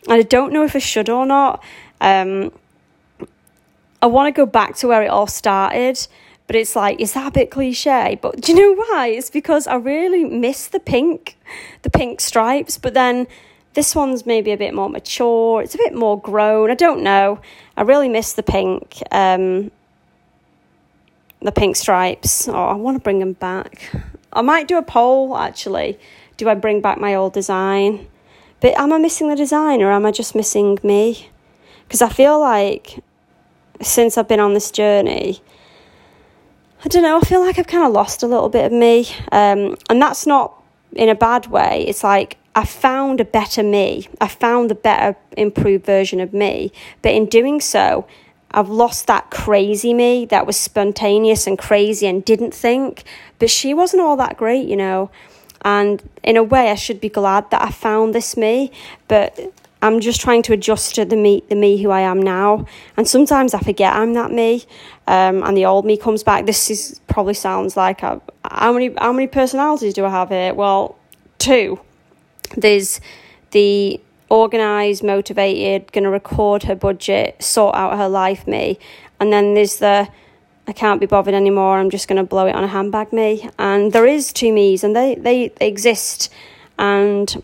and 0.09 0.15
I 0.15 0.23
don't 0.23 0.53
know 0.53 0.63
if 0.63 0.77
I 0.77 0.81
should 0.81 1.09
or 1.09 1.27
not. 1.27 1.65
Um, 2.01 2.53
I 4.01 4.07
want 4.07 4.35
to 4.35 4.39
go 4.39 4.47
back 4.47 4.77
to 4.77 4.89
where 4.89 5.03
it 5.03 5.09
all 5.09 5.27
started, 5.27 6.07
but 6.47 6.57
it's 6.57 6.77
like, 6.77 7.01
is 7.01 7.15
that 7.15 7.27
a 7.27 7.31
bit 7.31 7.51
cliche? 7.51 8.19
But 8.21 8.41
do 8.41 8.53
you 8.53 8.59
know 8.59 8.75
why? 8.75 9.09
It's 9.09 9.31
because 9.31 9.67
I 9.67 9.75
really 9.75 10.25
miss 10.25 10.69
the 10.69 10.81
pink, 10.81 11.37
the 11.83 11.91
pink 11.91 12.21
stripes, 12.21 12.79
but 12.79 12.95
then 12.95 13.27
this 13.75 13.95
one's 13.95 14.25
maybe 14.25 14.53
a 14.53 14.57
bit 14.57 14.75
more 14.75 14.89
mature, 14.89 15.63
it's 15.63 15.75
a 15.75 15.79
bit 15.79 15.95
more 15.95 16.21
grown. 16.21 16.71
I 16.71 16.75
don't 16.75 17.03
know. 17.03 17.41
I 17.77 17.83
really 17.83 18.09
miss 18.09 18.33
the 18.33 18.43
pink, 18.43 19.03
um, 19.11 19.71
the 21.43 21.53
pink 21.53 21.77
stripes. 21.77 22.49
Oh, 22.49 22.55
I 22.55 22.75
want 22.75 22.97
to 22.97 23.03
bring 23.03 23.19
them 23.19 23.35
back. 23.35 23.91
I 24.33 24.43
might 24.43 24.69
do 24.69 24.79
a 24.79 24.83
poll 24.83 25.37
actually. 25.37 25.99
Do 26.37 26.49
I 26.49 26.55
bring 26.55 26.81
back 26.81 26.99
my 26.99 27.15
old 27.15 27.33
design? 27.33 28.07
But 28.61 28.79
am 28.79 28.93
I 28.93 28.99
missing 28.99 29.29
the 29.29 29.37
design 29.37 29.83
or 29.83 29.91
am 29.91 30.07
I 30.07 30.13
just 30.13 30.35
missing 30.35 30.79
me? 30.83 31.31
Because 31.87 32.03
I 32.03 32.09
feel 32.09 32.41
like 32.41 33.03
since 33.81 34.19
I've 34.19 34.29
been 34.29 34.41
on 34.41 34.55
this 34.55 34.71
journey, 34.71 35.41
I 36.85 36.89
don't 36.89 37.03
know, 37.03 37.19
I 37.19 37.21
feel 37.21 37.41
like 37.41 37.59
I've 37.59 37.67
kind 37.67 37.85
of 37.85 37.93
lost 37.93 38.23
a 38.23 38.27
little 38.27 38.49
bit 38.49 38.67
of 38.67 38.73
me. 38.73 39.09
Um, 39.33 39.77
and 39.91 40.01
that's 40.01 40.27
not 40.27 40.63
in 40.93 41.09
a 41.09 41.15
bad 41.15 41.47
way. 41.47 41.85
It's 41.89 42.05
like 42.05 42.39
I 42.55 42.65
found 42.65 43.21
a 43.21 43.25
better 43.25 43.63
me. 43.63 44.09
I 44.21 44.29
found 44.29 44.71
the 44.71 44.75
better, 44.75 45.17
improved 45.37 45.85
version 45.85 46.21
of 46.21 46.33
me. 46.33 46.73
But 47.03 47.13
in 47.15 47.27
doing 47.27 47.61
so, 47.61 48.07
I've 48.51 48.69
lost 48.69 49.07
that 49.09 49.31
crazy 49.31 49.93
me 49.93 50.25
that 50.27 50.47
was 50.47 50.57
spontaneous 50.57 51.47
and 51.47 51.59
crazy 51.59 52.07
and 52.07 52.25
didn't 52.25 52.55
think. 52.55 53.05
But 53.39 53.51
she 53.51 53.75
wasn't 53.75 54.03
all 54.03 54.17
that 54.17 54.37
great, 54.37 54.67
you 54.67 54.77
know. 54.77 55.11
And 55.63 56.03
in 56.23 56.37
a 56.37 56.43
way, 56.43 56.71
I 56.71 56.77
should 56.77 57.01
be 57.01 57.09
glad 57.09 57.51
that 57.51 57.63
I 57.63 57.71
found 57.71 58.15
this 58.15 58.37
me. 58.37 58.71
But 59.09 59.39
I'm 59.81 60.01
just 60.01 60.21
trying 60.21 60.43
to 60.43 60.53
adjust 60.53 60.97
to 60.97 61.05
the 61.05 61.17
me, 61.17 61.43
the 61.49 61.55
me 61.55 61.81
who 61.81 61.91
I 61.91 62.01
am 62.01 62.21
now. 62.21 62.67
And 62.97 63.07
sometimes 63.07 63.55
I 63.55 63.61
forget 63.61 63.95
I'm 63.95 64.15
that 64.15 64.33
me, 64.33 64.65
um, 65.07 65.43
and 65.45 65.57
the 65.57 65.67
old 65.67 65.85
me 65.85 65.97
comes 65.97 66.23
back. 66.23 66.47
This 66.47 66.71
is 66.71 67.01
probably 67.07 67.35
sounds 67.35 67.77
like 67.77 68.03
a, 68.03 68.21
how 68.51 68.73
many 68.73 68.93
how 68.99 69.13
many 69.13 69.27
personalities 69.29 69.95
do 69.95 70.05
I 70.05 70.11
have 70.11 70.31
here? 70.31 70.53
Well, 70.55 70.97
two. 71.39 71.81
There's 72.57 73.01
the 73.53 74.01
organized, 74.31 75.03
motivated, 75.03 75.93
going 75.93 76.05
to 76.05 76.11
record 76.11 76.65
her 76.65 76.75
budget, 76.75 77.43
sort 77.43 77.75
out 77.75 77.97
her 77.97 78.09
life 78.09 78.47
me, 78.47 78.79
and 79.21 79.33
then 79.33 79.55
there's 79.55 79.77
the 79.77 80.09
I 80.67 80.73
can't 80.73 81.01
be 81.01 81.07
bothered 81.07 81.35
anymore. 81.35 81.79
I'm 81.79 81.89
just 81.89 82.09
going 82.09 82.19
to 82.19 82.25
blow 82.25 82.47
it 82.47 82.55
on 82.55 82.63
a 82.63 82.69
handbag 82.69 83.11
me. 83.11 83.49
And 83.59 83.93
there 83.93 84.07
is 84.07 84.33
two 84.33 84.53
me's, 84.53 84.83
and 84.83 84.95
they 84.95 85.15
they, 85.15 85.49
they 85.49 85.69
exist, 85.69 86.31
and 86.79 87.43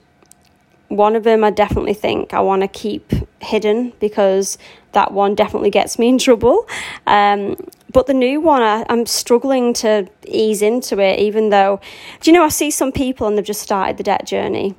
one 0.88 1.16
of 1.16 1.24
them 1.24 1.42
I 1.44 1.50
definitely 1.50 1.94
think 1.94 2.34
I 2.34 2.40
want 2.40 2.62
to 2.62 2.68
keep 2.68 3.12
hidden 3.40 3.92
because 4.00 4.58
that 4.92 5.12
one 5.12 5.34
definitely 5.34 5.70
gets 5.70 5.98
me 5.98 6.08
in 6.08 6.18
trouble. 6.26 6.68
Um, 7.06 7.56
but 7.92 8.06
the 8.06 8.14
new 8.14 8.40
one, 8.40 8.62
I, 8.62 8.84
I'm 8.88 9.06
struggling 9.06 9.72
to 9.74 10.08
ease 10.26 10.62
into 10.62 10.98
it, 10.98 11.20
even 11.20 11.50
though, 11.50 11.80
do 12.20 12.30
you 12.30 12.36
know, 12.36 12.44
I 12.44 12.48
see 12.48 12.70
some 12.70 12.90
people 12.90 13.26
and 13.26 13.38
they've 13.38 13.44
just 13.44 13.62
started 13.62 13.96
the 13.98 14.02
debt 14.02 14.26
journey 14.26 14.74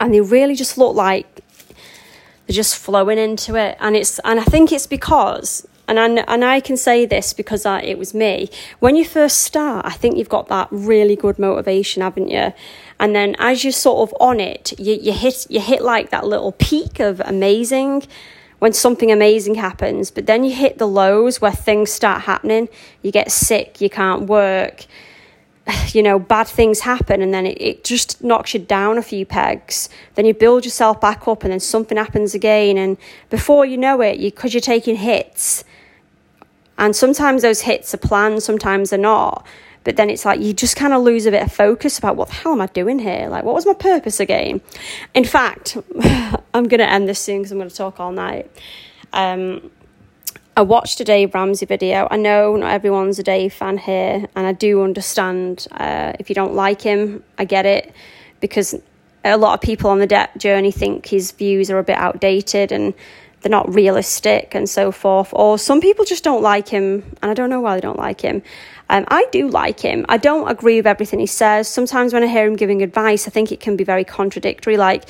and 0.00 0.12
they 0.12 0.20
really 0.20 0.56
just 0.56 0.76
look 0.76 0.96
like 0.96 1.26
they're 2.46 2.54
just 2.54 2.76
flowing 2.76 3.18
into 3.18 3.54
it. 3.54 3.76
And 3.80 3.96
it's, 3.96 4.18
and 4.20 4.40
I 4.40 4.44
think 4.44 4.72
it's 4.72 4.86
because 4.86 5.66
and 5.88 5.98
I, 5.98 6.06
and 6.06 6.44
I 6.44 6.60
can 6.60 6.76
say 6.76 7.06
this 7.06 7.32
because 7.32 7.64
I, 7.64 7.80
it 7.80 7.98
was 7.98 8.12
me. 8.12 8.50
When 8.80 8.96
you 8.96 9.04
first 9.04 9.38
start, 9.38 9.86
I 9.86 9.92
think 9.92 10.16
you've 10.16 10.28
got 10.28 10.48
that 10.48 10.68
really 10.70 11.16
good 11.16 11.38
motivation, 11.38 12.02
haven't 12.02 12.28
you? 12.28 12.52
And 12.98 13.14
then 13.14 13.36
as 13.38 13.62
you're 13.62 13.72
sort 13.72 14.08
of 14.08 14.16
on 14.20 14.40
it, 14.40 14.78
you, 14.78 14.94
you 14.94 15.12
hit 15.12 15.46
you 15.48 15.60
hit 15.60 15.82
like 15.82 16.10
that 16.10 16.26
little 16.26 16.52
peak 16.52 16.98
of 16.98 17.20
amazing 17.20 18.04
when 18.58 18.72
something 18.72 19.12
amazing 19.12 19.56
happens, 19.56 20.10
but 20.10 20.26
then 20.26 20.42
you 20.42 20.54
hit 20.54 20.78
the 20.78 20.88
lows 20.88 21.40
where 21.40 21.52
things 21.52 21.92
start 21.92 22.22
happening. 22.22 22.68
You 23.02 23.12
get 23.12 23.30
sick, 23.30 23.80
you 23.80 23.90
can't 23.90 24.22
work, 24.22 24.86
you 25.92 26.02
know, 26.02 26.18
bad 26.18 26.46
things 26.46 26.80
happen, 26.80 27.22
and 27.22 27.32
then 27.32 27.46
it, 27.46 27.60
it 27.60 27.84
just 27.84 28.22
knocks 28.22 28.54
you 28.54 28.60
down 28.60 28.98
a 28.98 29.02
few 29.02 29.26
pegs. 29.26 29.88
Then 30.14 30.26
you 30.26 30.34
build 30.34 30.64
yourself 30.64 31.00
back 31.00 31.26
up, 31.28 31.42
and 31.42 31.52
then 31.52 31.60
something 31.60 31.96
happens 31.96 32.34
again. 32.34 32.76
And 32.76 32.96
before 33.30 33.64
you 33.64 33.76
know 33.76 34.00
it, 34.00 34.18
because 34.18 34.52
you, 34.54 34.58
you're 34.58 34.62
taking 34.62 34.96
hits, 34.96 35.64
and 36.78 36.94
sometimes 36.94 37.42
those 37.42 37.62
hits 37.62 37.94
are 37.94 37.98
planned, 37.98 38.42
sometimes 38.42 38.90
they're 38.90 38.98
not. 38.98 39.46
But 39.84 39.94
then 39.94 40.10
it's 40.10 40.24
like 40.24 40.40
you 40.40 40.52
just 40.52 40.74
kind 40.74 40.92
of 40.92 41.02
lose 41.02 41.26
a 41.26 41.30
bit 41.30 41.44
of 41.44 41.52
focus 41.52 41.96
about 41.96 42.16
what 42.16 42.26
the 42.26 42.34
hell 42.34 42.52
am 42.52 42.60
I 42.60 42.66
doing 42.66 42.98
here? 42.98 43.28
Like, 43.28 43.44
what 43.44 43.54
was 43.54 43.64
my 43.64 43.72
purpose 43.72 44.18
again? 44.18 44.60
In 45.14 45.24
fact, 45.24 45.76
I'm 46.52 46.66
going 46.66 46.80
to 46.80 46.90
end 46.90 47.08
this 47.08 47.20
soon 47.20 47.38
because 47.38 47.52
I'm 47.52 47.58
going 47.58 47.70
to 47.70 47.76
talk 47.76 48.00
all 48.00 48.10
night. 48.10 48.50
Um, 49.12 49.70
I 50.58 50.62
watched 50.62 50.98
a 51.00 51.04
Dave 51.04 51.34
Ramsey 51.34 51.66
video. 51.66 52.08
I 52.10 52.16
know 52.16 52.56
not 52.56 52.72
everyone's 52.72 53.18
a 53.18 53.22
Dave 53.22 53.52
fan 53.52 53.76
here, 53.76 54.26
and 54.34 54.46
I 54.46 54.52
do 54.52 54.82
understand 54.82 55.66
uh, 55.72 56.14
if 56.18 56.30
you 56.30 56.34
don't 56.34 56.54
like 56.54 56.80
him, 56.80 57.22
I 57.36 57.44
get 57.44 57.66
it 57.66 57.92
because 58.40 58.74
a 59.22 59.36
lot 59.36 59.52
of 59.52 59.60
people 59.60 59.90
on 59.90 59.98
the 59.98 60.06
debt 60.06 60.38
journey 60.38 60.70
think 60.70 61.06
his 61.06 61.32
views 61.32 61.70
are 61.70 61.78
a 61.78 61.84
bit 61.84 61.98
outdated 61.98 62.72
and 62.72 62.94
they're 63.42 63.50
not 63.50 63.74
realistic 63.74 64.54
and 64.54 64.66
so 64.66 64.90
forth. 64.90 65.28
Or 65.34 65.58
some 65.58 65.82
people 65.82 66.06
just 66.06 66.24
don't 66.24 66.42
like 66.42 66.68
him, 66.68 67.04
and 67.20 67.30
I 67.30 67.34
don't 67.34 67.50
know 67.50 67.60
why 67.60 67.74
they 67.74 67.82
don't 67.82 67.98
like 67.98 68.22
him. 68.22 68.42
Um, 68.88 69.04
I 69.08 69.26
do 69.32 69.48
like 69.48 69.80
him. 69.80 70.06
I 70.08 70.16
don't 70.16 70.48
agree 70.48 70.76
with 70.76 70.86
everything 70.86 71.18
he 71.18 71.26
says. 71.26 71.68
Sometimes 71.68 72.14
when 72.14 72.22
I 72.22 72.28
hear 72.28 72.46
him 72.46 72.56
giving 72.56 72.82
advice, 72.82 73.28
I 73.28 73.30
think 73.30 73.52
it 73.52 73.60
can 73.60 73.76
be 73.76 73.84
very 73.84 74.04
contradictory. 74.04 74.78
Like, 74.78 75.04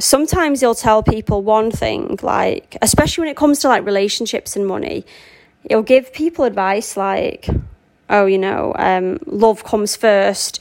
sometimes 0.00 0.60
he'll 0.60 0.74
tell 0.74 1.02
people 1.02 1.42
one 1.42 1.70
thing, 1.70 2.18
like, 2.22 2.76
especially 2.82 3.22
when 3.22 3.30
it 3.30 3.36
comes 3.36 3.60
to 3.60 3.68
like 3.68 3.84
relationships 3.84 4.56
and 4.56 4.66
money, 4.66 5.06
he'll 5.68 5.82
give 5.82 6.12
people 6.12 6.44
advice 6.44 6.96
like, 6.96 7.48
oh, 8.08 8.26
you 8.26 8.38
know, 8.38 8.72
um, 8.76 9.18
love 9.26 9.64
comes 9.64 9.96
first. 9.96 10.60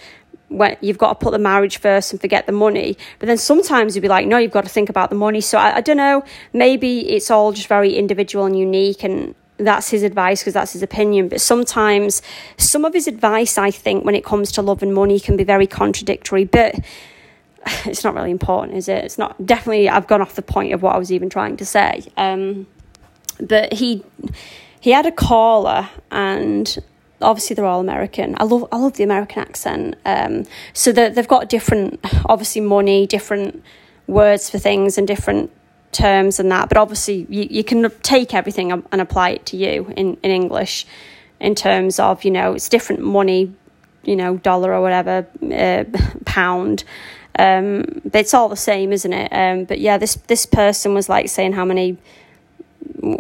When 0.50 0.78
you've 0.82 0.98
got 0.98 1.10
to 1.10 1.24
put 1.24 1.32
the 1.32 1.38
marriage 1.40 1.78
first 1.78 2.12
and 2.12 2.20
forget 2.20 2.48
the 2.48 2.52
money, 2.52 2.98
but 3.20 3.28
then 3.28 3.38
sometimes 3.38 3.96
you'd 3.96 4.02
be 4.02 4.08
like, 4.08 4.26
no, 4.26 4.40
you've 4.40 4.52
got 4.52 4.64
to 4.64 4.70
think 4.70 4.90
about 4.90 5.12
the 5.12 5.16
money. 5.16 5.42
So 5.42 5.60
I, 5.60 5.76
I 5.76 5.82
don't 5.82 5.98
know. 5.98 6.24
Maybe 6.54 7.08
it's 7.08 7.30
all 7.30 7.52
just 7.52 7.68
very 7.68 7.94
individual 7.96 8.46
and 8.46 8.58
unique, 8.58 9.04
and 9.04 9.36
that's 9.58 9.90
his 9.92 10.02
advice 10.02 10.42
because 10.42 10.56
that's 10.56 10.74
his 10.74 10.82
opinion. 10.82 11.30
But 11.30 11.40
sometimes 11.40 12.24
some 12.58 12.84
of 12.84 12.96
his 12.96 13.08
advice, 13.08 13.60
I 13.60 13.70
think, 13.70 14.06
when 14.06 14.16
it 14.16 14.26
comes 14.26 14.52
to 14.54 14.64
love 14.64 14.82
and 14.82 14.92
money, 14.92 15.20
can 15.20 15.38
be 15.38 15.44
very 15.44 15.68
contradictory. 15.68 16.46
But 16.46 16.80
it's 17.86 18.04
not 18.04 18.14
really 18.14 18.32
important, 18.32 18.78
is 18.78 18.88
it? 18.88 19.04
It's 19.04 19.18
not 19.18 19.46
definitely. 19.46 19.90
I've 19.90 20.08
gone 20.08 20.22
off 20.22 20.36
the 20.36 20.42
point 20.42 20.74
of 20.74 20.82
what 20.82 20.96
I 20.96 20.98
was 20.98 21.12
even 21.12 21.30
trying 21.30 21.58
to 21.58 21.66
say. 21.66 22.04
Um, 22.18 22.68
but 23.40 23.74
he 23.74 24.04
he 24.80 24.92
had 24.92 25.06
a 25.06 25.12
caller, 25.12 25.90
and 26.12 26.78
obviously 27.22 27.56
they're 27.56 27.66
all 27.66 27.80
American. 27.80 28.36
I 28.40 28.44
love 28.44 28.68
I 28.72 28.78
love 28.78 28.94
the 28.94 29.04
American 29.04 29.42
accent. 29.42 29.96
Um, 30.06 30.46
so 30.74 30.92
they've 30.92 31.28
got 31.28 31.50
different, 31.50 32.00
obviously 32.26 32.62
money, 32.62 33.08
different 33.08 33.64
words 34.08 34.50
for 34.50 34.60
things, 34.60 34.98
and 34.98 35.08
different 35.08 35.52
terms 35.92 36.40
and 36.40 36.52
that, 36.52 36.70
but 36.70 36.78
obviously 36.78 37.26
you, 37.30 37.48
you 37.50 37.64
can 37.64 37.90
take 38.02 38.34
everything 38.34 38.72
and 38.72 39.02
apply 39.02 39.32
it 39.32 39.46
to 39.48 39.58
you 39.58 39.92
in, 39.98 40.18
in 40.22 40.32
English 40.32 40.86
in 41.40 41.56
terms 41.56 42.00
of, 42.00 42.24
you 42.24 42.32
know, 42.32 42.54
it's 42.54 42.70
different 42.70 43.02
money, 43.02 43.54
you 44.04 44.16
know, 44.16 44.38
dollar 44.38 44.74
or 44.74 44.82
whatever, 44.82 45.28
uh, 45.52 45.84
pound. 46.26 46.84
Um, 47.40 48.02
but 48.04 48.20
it's 48.20 48.34
all 48.34 48.50
the 48.50 48.58
same, 48.58 48.92
isn't 48.92 49.14
it? 49.14 49.32
Um, 49.32 49.64
but 49.64 49.80
yeah, 49.80 49.98
this 49.98 50.16
this 50.28 50.46
person 50.46 50.94
was 50.94 51.08
like 51.08 51.30
saying 51.30 51.54
how 51.54 51.64
many, 51.64 51.98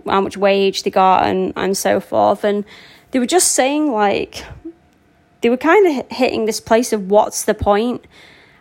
how 0.05 0.19
much 0.19 0.35
wage 0.35 0.83
they 0.83 0.89
got 0.89 1.25
and 1.25 1.53
and 1.55 1.77
so 1.77 2.01
forth, 2.01 2.43
and 2.43 2.65
they 3.11 3.19
were 3.19 3.25
just 3.25 3.53
saying 3.53 3.91
like, 3.91 4.43
they 5.41 5.49
were 5.49 5.57
kind 5.57 5.87
of 5.87 6.11
hitting 6.11 6.45
this 6.45 6.59
place 6.59 6.91
of 6.91 7.09
what's 7.09 7.45
the 7.45 7.53
point, 7.53 8.05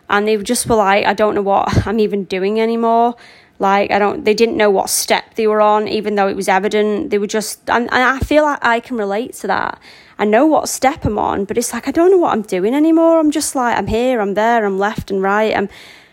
and 0.09 0.25
they 0.25 0.37
just 0.37 0.65
were 0.67 0.77
like, 0.77 1.05
I 1.05 1.13
don't 1.13 1.35
know 1.35 1.41
what 1.41 1.67
I'm 1.87 1.99
even 1.99 2.23
doing 2.23 2.61
anymore. 2.61 3.15
Like 3.59 3.91
I 3.91 3.99
don't, 3.99 4.23
they 4.23 4.33
didn't 4.33 4.55
know 4.55 4.69
what 4.69 4.89
step 4.89 5.35
they 5.35 5.45
were 5.45 5.59
on, 5.59 5.89
even 5.89 6.15
though 6.15 6.29
it 6.29 6.37
was 6.37 6.47
evident. 6.47 7.09
They 7.09 7.17
were 7.17 7.27
just, 7.27 7.69
and, 7.69 7.91
and 7.91 8.03
I 8.03 8.19
feel 8.19 8.43
like 8.43 8.59
I 8.61 8.79
can 8.79 8.95
relate 8.95 9.33
to 9.41 9.47
that. 9.47 9.77
I 10.19 10.25
know 10.25 10.45
what 10.45 10.67
step 10.67 11.05
I'm 11.05 11.17
on, 11.17 11.45
but 11.45 11.57
it's 11.57 11.71
like 11.71 11.87
I 11.87 11.91
don't 11.91 12.11
know 12.11 12.17
what 12.17 12.33
I'm 12.33 12.41
doing 12.41 12.75
anymore. 12.75 13.19
I'm 13.19 13.31
just 13.31 13.55
like 13.55 13.77
I'm 13.77 13.87
here, 13.87 14.19
I'm 14.19 14.33
there, 14.33 14.65
I'm 14.65 14.77
left 14.77 15.09
and 15.09 15.23
right. 15.23 15.55
I'm, 15.55 15.69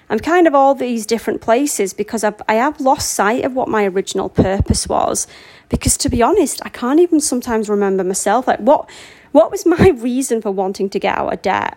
I'm 0.09 0.21
kind 0.21 0.47
of 0.47 0.55
all 0.55 0.77
these 0.77 1.07
different 1.07 1.41
places 1.41 1.93
because 1.93 2.23
I've 2.23 2.41
I 2.49 2.55
have 2.55 2.81
lost 2.81 3.13
sight 3.13 3.45
of 3.45 3.55
what 3.55 3.69
my 3.69 3.85
original 3.85 4.29
purpose 4.29 4.89
was. 4.89 5.27
Because 5.69 5.97
to 5.99 6.09
be 6.09 6.23
honest, 6.23 6.63
I 6.65 6.69
can't 6.69 7.01
even 7.01 7.21
sometimes 7.21 7.69
remember 7.69 8.05
myself. 8.05 8.47
Like 8.47 8.61
what, 8.61 8.89
what 9.33 9.51
was 9.51 9.67
my 9.67 9.89
reason 9.97 10.41
for 10.41 10.53
wanting 10.53 10.89
to 10.91 11.01
get 11.01 11.19
out 11.19 11.33
of 11.33 11.43
debt? 11.43 11.77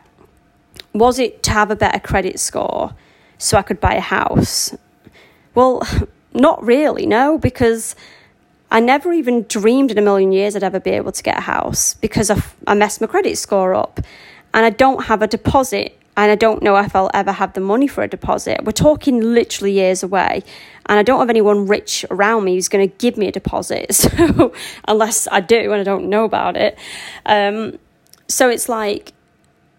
Was 0.93 1.17
it 1.17 1.41
to 1.43 1.51
have 1.51 1.71
a 1.71 1.75
better 1.75 1.99
credit 1.99 2.39
score 2.39 2.93
so 3.39 3.57
I 3.57 3.63
could 3.63 3.81
buy 3.81 3.95
a 3.95 4.01
house? 4.01 4.77
Well, 5.55 5.81
not 6.33 6.63
really, 6.63 7.07
no, 7.07 7.39
because 7.39 7.95
I 8.71 8.79
never 8.79 9.11
even 9.11 9.43
dreamed 9.43 9.91
in 9.91 9.97
a 9.97 10.01
million 10.01 10.31
years 10.31 10.55
I'd 10.55 10.63
ever 10.63 10.79
be 10.79 10.91
able 10.91 11.11
to 11.11 11.23
get 11.23 11.37
a 11.37 11.41
house 11.41 11.95
because 11.95 12.29
I, 12.29 12.41
I 12.67 12.75
messed 12.75 13.01
my 13.01 13.07
credit 13.07 13.37
score 13.37 13.73
up 13.73 13.99
and 14.53 14.65
I 14.65 14.69
don't 14.69 15.05
have 15.05 15.21
a 15.21 15.27
deposit 15.27 15.99
and 16.19 16.31
I 16.31 16.35
don't 16.35 16.61
know 16.61 16.75
if 16.75 16.95
I'll 16.97 17.09
ever 17.13 17.31
have 17.31 17.53
the 17.53 17.61
money 17.61 17.87
for 17.87 18.03
a 18.03 18.07
deposit. 18.07 18.65
We're 18.65 18.73
talking 18.73 19.21
literally 19.21 19.71
years 19.71 20.03
away, 20.03 20.43
and 20.85 20.99
I 20.99 21.01
don't 21.01 21.19
have 21.19 21.29
anyone 21.29 21.65
rich 21.65 22.03
around 22.11 22.43
me 22.43 22.55
who's 22.55 22.67
going 22.67 22.89
to 22.89 22.93
give 22.97 23.15
me 23.15 23.27
a 23.27 23.31
deposit. 23.31 23.87
So, 24.09 24.53
unless 24.85 25.29
I 25.31 25.39
do 25.39 25.71
and 25.71 25.79
I 25.79 25.83
don't 25.83 26.09
know 26.09 26.25
about 26.25 26.57
it. 26.57 26.77
Um, 27.25 27.79
so, 28.27 28.49
it's 28.49 28.67
like, 28.67 29.13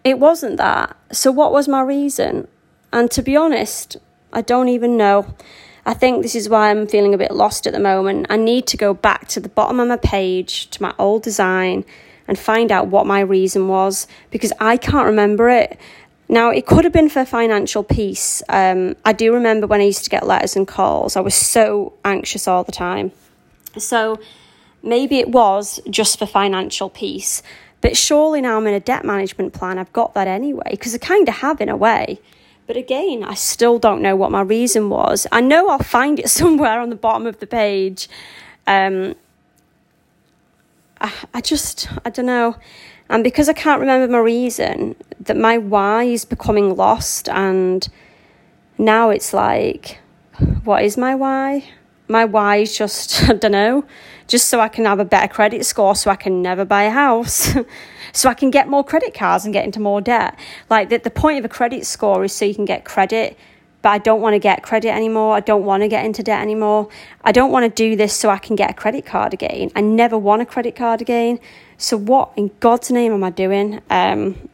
it 0.03 0.17
wasn't 0.17 0.57
that. 0.57 0.97
So, 1.11 1.31
what 1.31 1.51
was 1.51 1.67
my 1.67 1.81
reason? 1.81 2.47
And 2.91 3.11
to 3.11 3.21
be 3.21 3.35
honest, 3.35 3.97
I 4.33 4.41
don't 4.41 4.69
even 4.69 4.97
know. 4.97 5.35
I 5.85 5.93
think 5.93 6.21
this 6.21 6.35
is 6.35 6.47
why 6.47 6.69
I'm 6.69 6.87
feeling 6.87 7.13
a 7.13 7.17
bit 7.17 7.31
lost 7.31 7.65
at 7.65 7.73
the 7.73 7.79
moment. 7.79 8.27
I 8.29 8.37
need 8.37 8.67
to 8.67 8.77
go 8.77 8.93
back 8.93 9.27
to 9.29 9.39
the 9.39 9.49
bottom 9.49 9.79
of 9.79 9.87
my 9.87 9.97
page, 9.97 10.69
to 10.71 10.81
my 10.81 10.93
old 10.99 11.23
design, 11.23 11.85
and 12.27 12.37
find 12.37 12.71
out 12.71 12.87
what 12.87 13.05
my 13.05 13.19
reason 13.19 13.67
was 13.67 14.07
because 14.29 14.53
I 14.59 14.77
can't 14.77 15.07
remember 15.07 15.49
it. 15.49 15.79
Now, 16.29 16.49
it 16.49 16.65
could 16.65 16.85
have 16.85 16.93
been 16.93 17.09
for 17.09 17.25
financial 17.25 17.83
peace. 17.83 18.41
Um, 18.47 18.95
I 19.03 19.11
do 19.11 19.33
remember 19.33 19.67
when 19.67 19.81
I 19.81 19.85
used 19.85 20.05
to 20.05 20.09
get 20.09 20.25
letters 20.25 20.55
and 20.55 20.67
calls, 20.67 21.17
I 21.17 21.19
was 21.19 21.35
so 21.35 21.93
anxious 22.05 22.47
all 22.47 22.63
the 22.63 22.71
time. 22.71 23.11
So 23.77 24.19
maybe 24.81 25.19
it 25.19 25.29
was 25.29 25.81
just 25.89 26.19
for 26.19 26.25
financial 26.25 26.89
peace. 26.89 27.43
But 27.81 27.97
surely 27.97 28.39
now 28.39 28.57
I'm 28.57 28.67
in 28.67 28.75
a 28.75 28.79
debt 28.79 29.03
management 29.03 29.53
plan, 29.53 29.77
I've 29.77 29.91
got 29.91 30.13
that 30.13 30.27
anyway, 30.27 30.69
because 30.69 30.95
I 30.95 30.99
kind 30.99 31.27
of 31.27 31.35
have 31.35 31.59
in 31.59 31.67
a 31.67 31.75
way. 31.75 32.19
But 32.71 32.77
again, 32.77 33.21
I 33.21 33.33
still 33.33 33.79
don't 33.79 34.01
know 34.01 34.15
what 34.15 34.31
my 34.31 34.39
reason 34.39 34.89
was. 34.89 35.27
I 35.29 35.41
know 35.41 35.67
I'll 35.67 35.79
find 35.79 36.17
it 36.19 36.29
somewhere 36.39 36.79
on 36.79 36.89
the 36.89 36.95
bottom 36.95 37.27
of 37.27 37.37
the 37.39 37.45
page. 37.45 38.07
Um, 38.65 39.15
I, 41.01 41.11
I 41.33 41.41
just, 41.41 41.89
I 42.05 42.09
don't 42.09 42.27
know. 42.27 42.55
And 43.09 43.25
because 43.25 43.49
I 43.49 43.53
can't 43.53 43.81
remember 43.81 44.07
my 44.07 44.19
reason, 44.19 44.95
that 45.19 45.35
my 45.35 45.57
why 45.57 46.03
is 46.03 46.23
becoming 46.23 46.77
lost. 46.77 47.27
And 47.27 47.85
now 48.77 49.09
it's 49.09 49.33
like, 49.33 49.99
what 50.63 50.85
is 50.85 50.95
my 50.95 51.13
why? 51.13 51.69
My 52.07 52.23
why 52.23 52.55
is 52.61 52.77
just, 52.77 53.21
I 53.29 53.33
don't 53.33 53.51
know, 53.51 53.83
just 54.31 54.47
so 54.47 54.61
I 54.61 54.69
can 54.69 54.85
have 54.85 54.99
a 54.99 55.05
better 55.05 55.27
credit 55.27 55.65
score 55.65 55.93
so 55.93 56.09
I 56.09 56.15
can 56.15 56.41
never 56.41 56.63
buy 56.63 56.83
a 56.83 56.89
house. 56.89 57.53
so 58.13 58.29
I 58.29 58.33
can 58.33 58.49
get 58.49 58.69
more 58.69 58.81
credit 58.81 59.13
cards 59.13 59.43
and 59.43 59.53
get 59.53 59.65
into 59.65 59.81
more 59.81 59.99
debt. 59.99 60.39
Like 60.69 60.87
the, 60.87 60.99
the 60.99 61.09
point 61.09 61.37
of 61.37 61.43
a 61.43 61.49
credit 61.49 61.85
score 61.85 62.23
is 62.23 62.31
so 62.31 62.45
you 62.45 62.55
can 62.55 62.63
get 62.63 62.85
credit, 62.85 63.37
but 63.81 63.89
I 63.89 63.97
don't 63.97 64.21
want 64.21 64.35
to 64.35 64.39
get 64.39 64.63
credit 64.63 64.91
anymore. 64.91 65.35
I 65.35 65.41
don't 65.41 65.65
want 65.65 65.83
to 65.83 65.89
get 65.89 66.05
into 66.05 66.23
debt 66.23 66.41
anymore. 66.41 66.87
I 67.25 67.33
don't 67.33 67.51
want 67.51 67.65
to 67.65 67.69
do 67.69 67.97
this 67.97 68.15
so 68.15 68.29
I 68.29 68.37
can 68.37 68.55
get 68.55 68.69
a 68.71 68.73
credit 68.73 69.05
card 69.05 69.33
again. 69.33 69.69
I 69.75 69.81
never 69.81 70.17
want 70.17 70.41
a 70.41 70.45
credit 70.45 70.77
card 70.77 71.01
again. 71.01 71.37
So 71.77 71.97
what 71.97 72.31
in 72.37 72.51
God's 72.61 72.89
name 72.89 73.11
am 73.11 73.25
I 73.25 73.31
doing? 73.31 73.81
Um, 73.89 74.49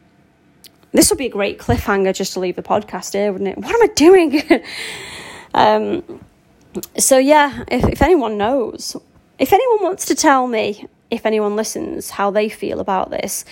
this 0.90 1.08
would 1.10 1.18
be 1.18 1.26
a 1.26 1.30
great 1.30 1.60
cliffhanger 1.60 2.12
just 2.12 2.32
to 2.32 2.40
leave 2.40 2.56
the 2.56 2.64
podcast 2.64 3.12
here, 3.12 3.30
wouldn't 3.30 3.48
it? 3.48 3.58
What 3.58 3.72
am 3.72 3.82
I 3.82 3.92
doing? 3.94 4.42
um, 5.54 6.24
so 6.96 7.18
yeah, 7.18 7.62
if, 7.68 7.84
if 7.84 8.02
anyone 8.02 8.38
knows, 8.38 8.96
if 9.38 9.52
anyone 9.52 9.82
wants 9.82 10.06
to 10.06 10.14
tell 10.14 10.46
me 10.46 10.86
if 11.10 11.24
anyone 11.24 11.56
listens, 11.56 12.10
how 12.10 12.30
they 12.30 12.48
feel 12.48 12.80
about 12.80 13.10
this. 13.10 13.44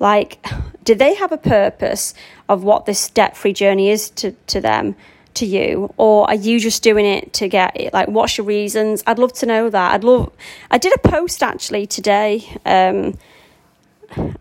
Like, 0.00 0.44
do 0.84 0.94
they 0.94 1.14
have 1.14 1.32
a 1.32 1.38
purpose 1.38 2.14
of 2.48 2.64
what 2.64 2.86
this 2.86 3.08
debt 3.08 3.36
free 3.36 3.52
journey 3.52 3.90
is 3.90 4.10
to, 4.10 4.32
to 4.48 4.60
them, 4.60 4.96
to 5.34 5.46
you? 5.46 5.92
Or 5.96 6.26
are 6.28 6.34
you 6.34 6.58
just 6.60 6.82
doing 6.82 7.06
it 7.06 7.32
to 7.34 7.48
get 7.48 7.78
it? 7.80 7.92
Like, 7.92 8.08
what's 8.08 8.38
your 8.38 8.46
reasons? 8.46 9.02
I'd 9.06 9.18
love 9.18 9.32
to 9.34 9.46
know 9.46 9.70
that. 9.70 9.92
I'd 9.92 10.04
love, 10.04 10.32
I 10.70 10.78
did 10.78 10.94
a 10.94 11.08
post 11.08 11.42
actually 11.42 11.86
today, 11.86 12.44
um, 12.64 13.18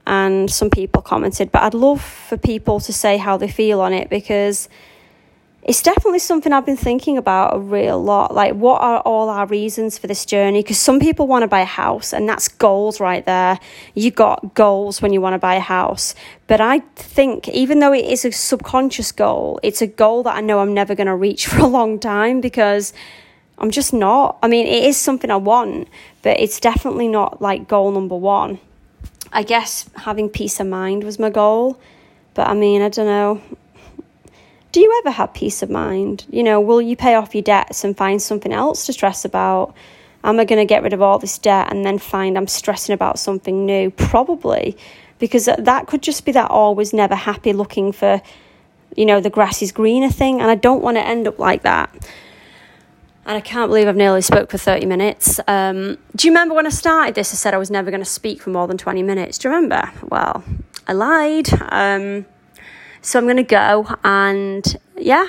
and 0.06 0.52
some 0.52 0.70
people 0.70 1.02
commented, 1.02 1.52
but 1.52 1.64
I'd 1.64 1.74
love 1.74 2.02
for 2.02 2.38
people 2.38 2.80
to 2.82 2.94
say 2.94 3.18
how 3.18 3.38
they 3.38 3.48
feel 3.48 3.82
on 3.82 3.92
it 3.92 4.10
because 4.10 4.70
it's 5.66 5.82
definitely 5.82 6.20
something 6.20 6.52
I've 6.52 6.66
been 6.66 6.76
thinking 6.76 7.18
about 7.18 7.56
a 7.56 7.60
real 7.60 8.02
lot. 8.04 8.34
Like, 8.34 8.54
what 8.54 8.82
are 8.82 9.00
all 9.00 9.30
our 9.30 9.46
reasons 9.46 9.98
for 9.98 10.08
this 10.08 10.26
journey? 10.26 10.62
Because 10.62 10.78
some 10.78 11.00
people 11.00 11.26
want 11.26 11.44
to 11.44 11.48
buy 11.48 11.62
a 11.62 11.66
house, 11.66 12.12
and 12.12 12.28
that's 12.28 12.50
goals 12.50 13.00
right 13.00 13.26
there. 13.26 13.58
You 13.94 14.12
got 14.12 14.56
goals 14.56 15.02
when 15.02 15.14
you 15.14 15.22
want 15.22 15.36
to 15.36 15.40
buy 15.40 15.56
a 15.56 15.62
house. 15.62 16.16
But 16.48 16.60
I 16.60 16.80
think, 16.98 17.48
even 17.48 17.80
though 17.80 17.94
it 17.94 18.04
is 18.04 18.26
a 18.26 18.32
subconscious 18.34 19.14
goal, 19.14 19.62
it's 19.64 19.82
a 19.82 19.88
goal 19.88 20.24
that 20.24 20.36
I 20.36 20.42
know 20.42 20.60
I'm 20.60 20.74
never 20.74 20.96
going 20.96 21.08
to 21.08 21.16
reach 21.16 21.48
for 21.48 21.60
a 21.60 21.68
long 21.68 21.98
time 21.98 22.42
because 22.42 22.92
I'm 23.58 23.72
just 23.72 23.94
not. 23.94 24.40
I 24.44 24.50
mean, 24.50 24.68
it 24.68 24.84
is 24.84 24.98
something 24.98 25.32
I 25.32 25.38
want, 25.38 25.88
but 26.24 26.42
it's 26.42 26.60
definitely 26.60 27.08
not 27.08 27.42
like 27.42 27.70
goal 27.70 27.90
number 27.92 28.18
one. 28.18 28.60
I 29.32 29.44
guess 29.44 29.90
having 29.96 30.28
peace 30.28 30.60
of 30.60 30.68
mind 30.68 31.06
was 31.06 31.20
my 31.20 31.30
goal. 31.30 31.80
But 32.34 32.50
I 32.50 32.54
mean, 32.54 32.82
I 32.82 32.90
don't 32.90 33.06
know 33.06 33.42
do 34.74 34.80
you 34.80 35.02
ever 35.04 35.12
have 35.12 35.34
peace 35.36 35.62
of 35.62 35.70
mind? 35.70 36.26
You 36.32 36.42
know, 36.44 36.60
will 36.60 36.82
you 36.82 36.96
pay 36.96 37.14
off 37.14 37.36
your 37.36 37.44
debts 37.44 37.84
and 37.84 37.96
find 37.96 38.20
something 38.20 38.52
else 38.52 38.88
to 38.88 38.94
stress 38.94 39.24
about? 39.24 39.76
Am 40.24 40.40
I 40.40 40.46
going 40.46 40.60
to 40.60 40.66
get 40.66 40.82
rid 40.82 40.94
of 40.94 41.02
all 41.02 41.20
this 41.20 41.38
debt 41.38 41.72
and 41.72 41.86
then 41.86 42.00
find 42.00 42.36
I'm 42.36 42.48
stressing 42.48 42.92
about 42.92 43.20
something 43.20 43.68
new? 43.68 43.92
Probably, 43.92 44.76
because 45.20 45.46
that 45.46 45.86
could 45.86 46.02
just 46.02 46.26
be 46.26 46.32
that 46.32 46.50
always 46.50 46.92
never 46.92 47.14
happy 47.14 47.54
looking 47.54 47.92
for, 47.92 48.20
you 48.96 49.06
know, 49.06 49.22
the 49.22 49.30
grass 49.30 49.62
is 49.62 49.72
greener 49.72 50.10
thing. 50.10 50.42
And 50.42 50.50
I 50.50 50.56
don't 50.56 50.82
want 50.82 50.98
to 50.98 51.06
end 51.06 51.28
up 51.28 51.38
like 51.38 51.62
that. 51.62 51.94
And 53.28 53.38
I 53.38 53.42
can't 53.42 53.70
believe 53.70 53.88
I've 53.88 53.96
nearly 53.96 54.24
spoke 54.24 54.50
for 54.50 54.58
30 54.58 54.88
minutes. 54.88 55.40
Um, 55.48 56.00
do 56.16 56.28
you 56.28 56.34
remember 56.34 56.56
when 56.56 56.66
I 56.66 56.72
started 56.72 57.14
this? 57.14 57.32
I 57.32 57.36
said 57.36 57.54
I 57.54 57.58
was 57.58 57.70
never 57.70 57.92
going 57.92 58.02
to 58.02 58.10
speak 58.10 58.42
for 58.42 58.50
more 58.50 58.68
than 58.68 58.80
20 58.80 59.04
minutes. 59.04 59.38
Do 59.38 59.50
you 59.50 59.54
remember? 59.54 59.92
Well, 60.10 60.44
I 60.88 60.94
lied. 60.94 61.48
Um, 61.72 62.26
so 63.04 63.20
I'm 63.20 63.26
going 63.26 63.38
to 63.38 63.44
go 63.44 63.86
and 64.04 64.78
yeah, 64.98 65.28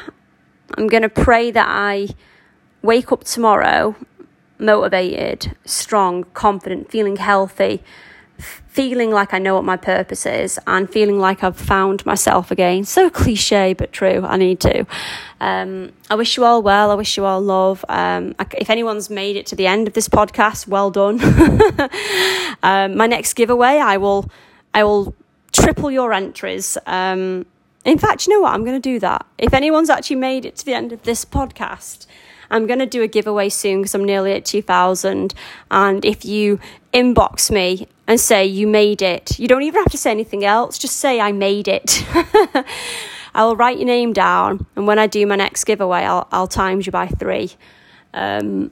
I'm 0.78 0.86
going 0.86 1.02
to 1.02 1.08
pray 1.08 1.50
that 1.50 1.66
I 1.68 2.08
wake 2.82 3.12
up 3.12 3.24
tomorrow 3.24 3.96
motivated, 4.58 5.56
strong, 5.64 6.24
confident, 6.34 6.90
feeling 6.90 7.16
healthy, 7.16 7.82
feeling 8.38 9.10
like 9.10 9.34
I 9.34 9.38
know 9.38 9.54
what 9.54 9.64
my 9.64 9.76
purpose 9.76 10.24
is, 10.26 10.58
and 10.66 10.88
feeling 10.88 11.18
like 11.18 11.42
I've 11.42 11.56
found 11.56 12.06
myself 12.06 12.50
again. 12.50 12.84
So 12.84 13.10
cliche, 13.10 13.72
but 13.74 13.92
true. 13.92 14.24
I 14.24 14.36
need 14.36 14.60
to. 14.60 14.86
Um, 15.40 15.92
I 16.10 16.14
wish 16.14 16.36
you 16.36 16.44
all 16.44 16.62
well. 16.62 16.90
I 16.90 16.94
wish 16.94 17.16
you 17.16 17.24
all 17.24 17.40
love. 17.40 17.84
Um, 17.88 18.34
if 18.56 18.70
anyone's 18.70 19.10
made 19.10 19.36
it 19.36 19.46
to 19.46 19.56
the 19.56 19.66
end 19.66 19.88
of 19.88 19.94
this 19.94 20.08
podcast, 20.08 20.68
well 20.68 20.90
done. 20.90 21.20
um, 22.62 22.96
my 22.96 23.06
next 23.06 23.34
giveaway, 23.34 23.78
I 23.78 23.96
will, 23.96 24.30
I 24.72 24.84
will 24.84 25.14
triple 25.52 25.90
your 25.90 26.12
entries. 26.12 26.78
Um, 26.86 27.46
in 27.84 27.98
fact, 27.98 28.26
you 28.26 28.32
know 28.32 28.40
what? 28.40 28.54
I'm 28.54 28.64
going 28.64 28.80
to 28.80 28.88
do 28.88 28.98
that. 29.00 29.26
If 29.38 29.52
anyone's 29.52 29.90
actually 29.90 30.16
made 30.16 30.44
it 30.44 30.56
to 30.56 30.64
the 30.64 30.74
end 30.74 30.92
of 30.92 31.02
this 31.02 31.24
podcast, 31.24 32.06
I'm 32.50 32.66
going 32.66 32.78
to 32.78 32.86
do 32.86 33.02
a 33.02 33.08
giveaway 33.08 33.48
soon 33.48 33.80
because 33.80 33.94
I'm 33.94 34.04
nearly 34.04 34.32
at 34.32 34.44
2000. 34.44 35.34
And 35.70 36.04
if 36.04 36.24
you 36.24 36.60
inbox 36.92 37.50
me 37.50 37.88
and 38.06 38.20
say 38.20 38.46
you 38.46 38.66
made 38.66 39.02
it, 39.02 39.38
you 39.38 39.48
don't 39.48 39.62
even 39.62 39.82
have 39.82 39.92
to 39.92 39.98
say 39.98 40.10
anything 40.10 40.44
else, 40.44 40.78
just 40.78 40.96
say 40.96 41.20
I 41.20 41.32
made 41.32 41.68
it. 41.68 42.04
I'll 43.34 43.56
write 43.56 43.78
your 43.78 43.86
name 43.86 44.12
down, 44.12 44.64
and 44.76 44.86
when 44.86 45.00
I 45.00 45.08
do 45.08 45.26
my 45.26 45.34
next 45.34 45.64
giveaway, 45.64 46.02
I'll, 46.02 46.28
I'll 46.30 46.46
times 46.46 46.86
you 46.86 46.92
by 46.92 47.08
three. 47.08 47.50
Um, 48.12 48.70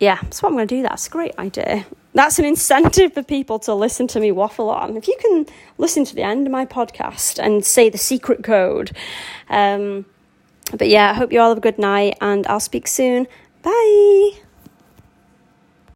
yeah, 0.00 0.18
that's 0.22 0.42
what 0.42 0.50
I'm 0.50 0.56
going 0.56 0.68
to 0.68 0.76
do. 0.76 0.82
That's 0.82 1.06
a 1.06 1.10
great 1.10 1.38
idea 1.38 1.86
that's 2.16 2.38
an 2.38 2.46
incentive 2.46 3.12
for 3.12 3.22
people 3.22 3.58
to 3.60 3.74
listen 3.74 4.06
to 4.08 4.20
me 4.20 4.32
waffle 4.32 4.70
on. 4.70 4.96
If 4.96 5.06
you 5.06 5.16
can 5.20 5.46
listen 5.76 6.04
to 6.06 6.14
the 6.14 6.22
end 6.22 6.46
of 6.46 6.50
my 6.50 6.64
podcast 6.64 7.38
and 7.38 7.64
say 7.64 7.90
the 7.90 7.98
secret 7.98 8.42
code. 8.42 8.96
Um, 9.50 10.06
but 10.72 10.88
yeah, 10.88 11.10
I 11.10 11.14
hope 11.14 11.30
you 11.30 11.40
all 11.40 11.50
have 11.50 11.58
a 11.58 11.60
good 11.60 11.78
night 11.78 12.16
and 12.20 12.46
I'll 12.46 12.58
speak 12.58 12.88
soon. 12.88 13.28
Bye. 13.62 14.45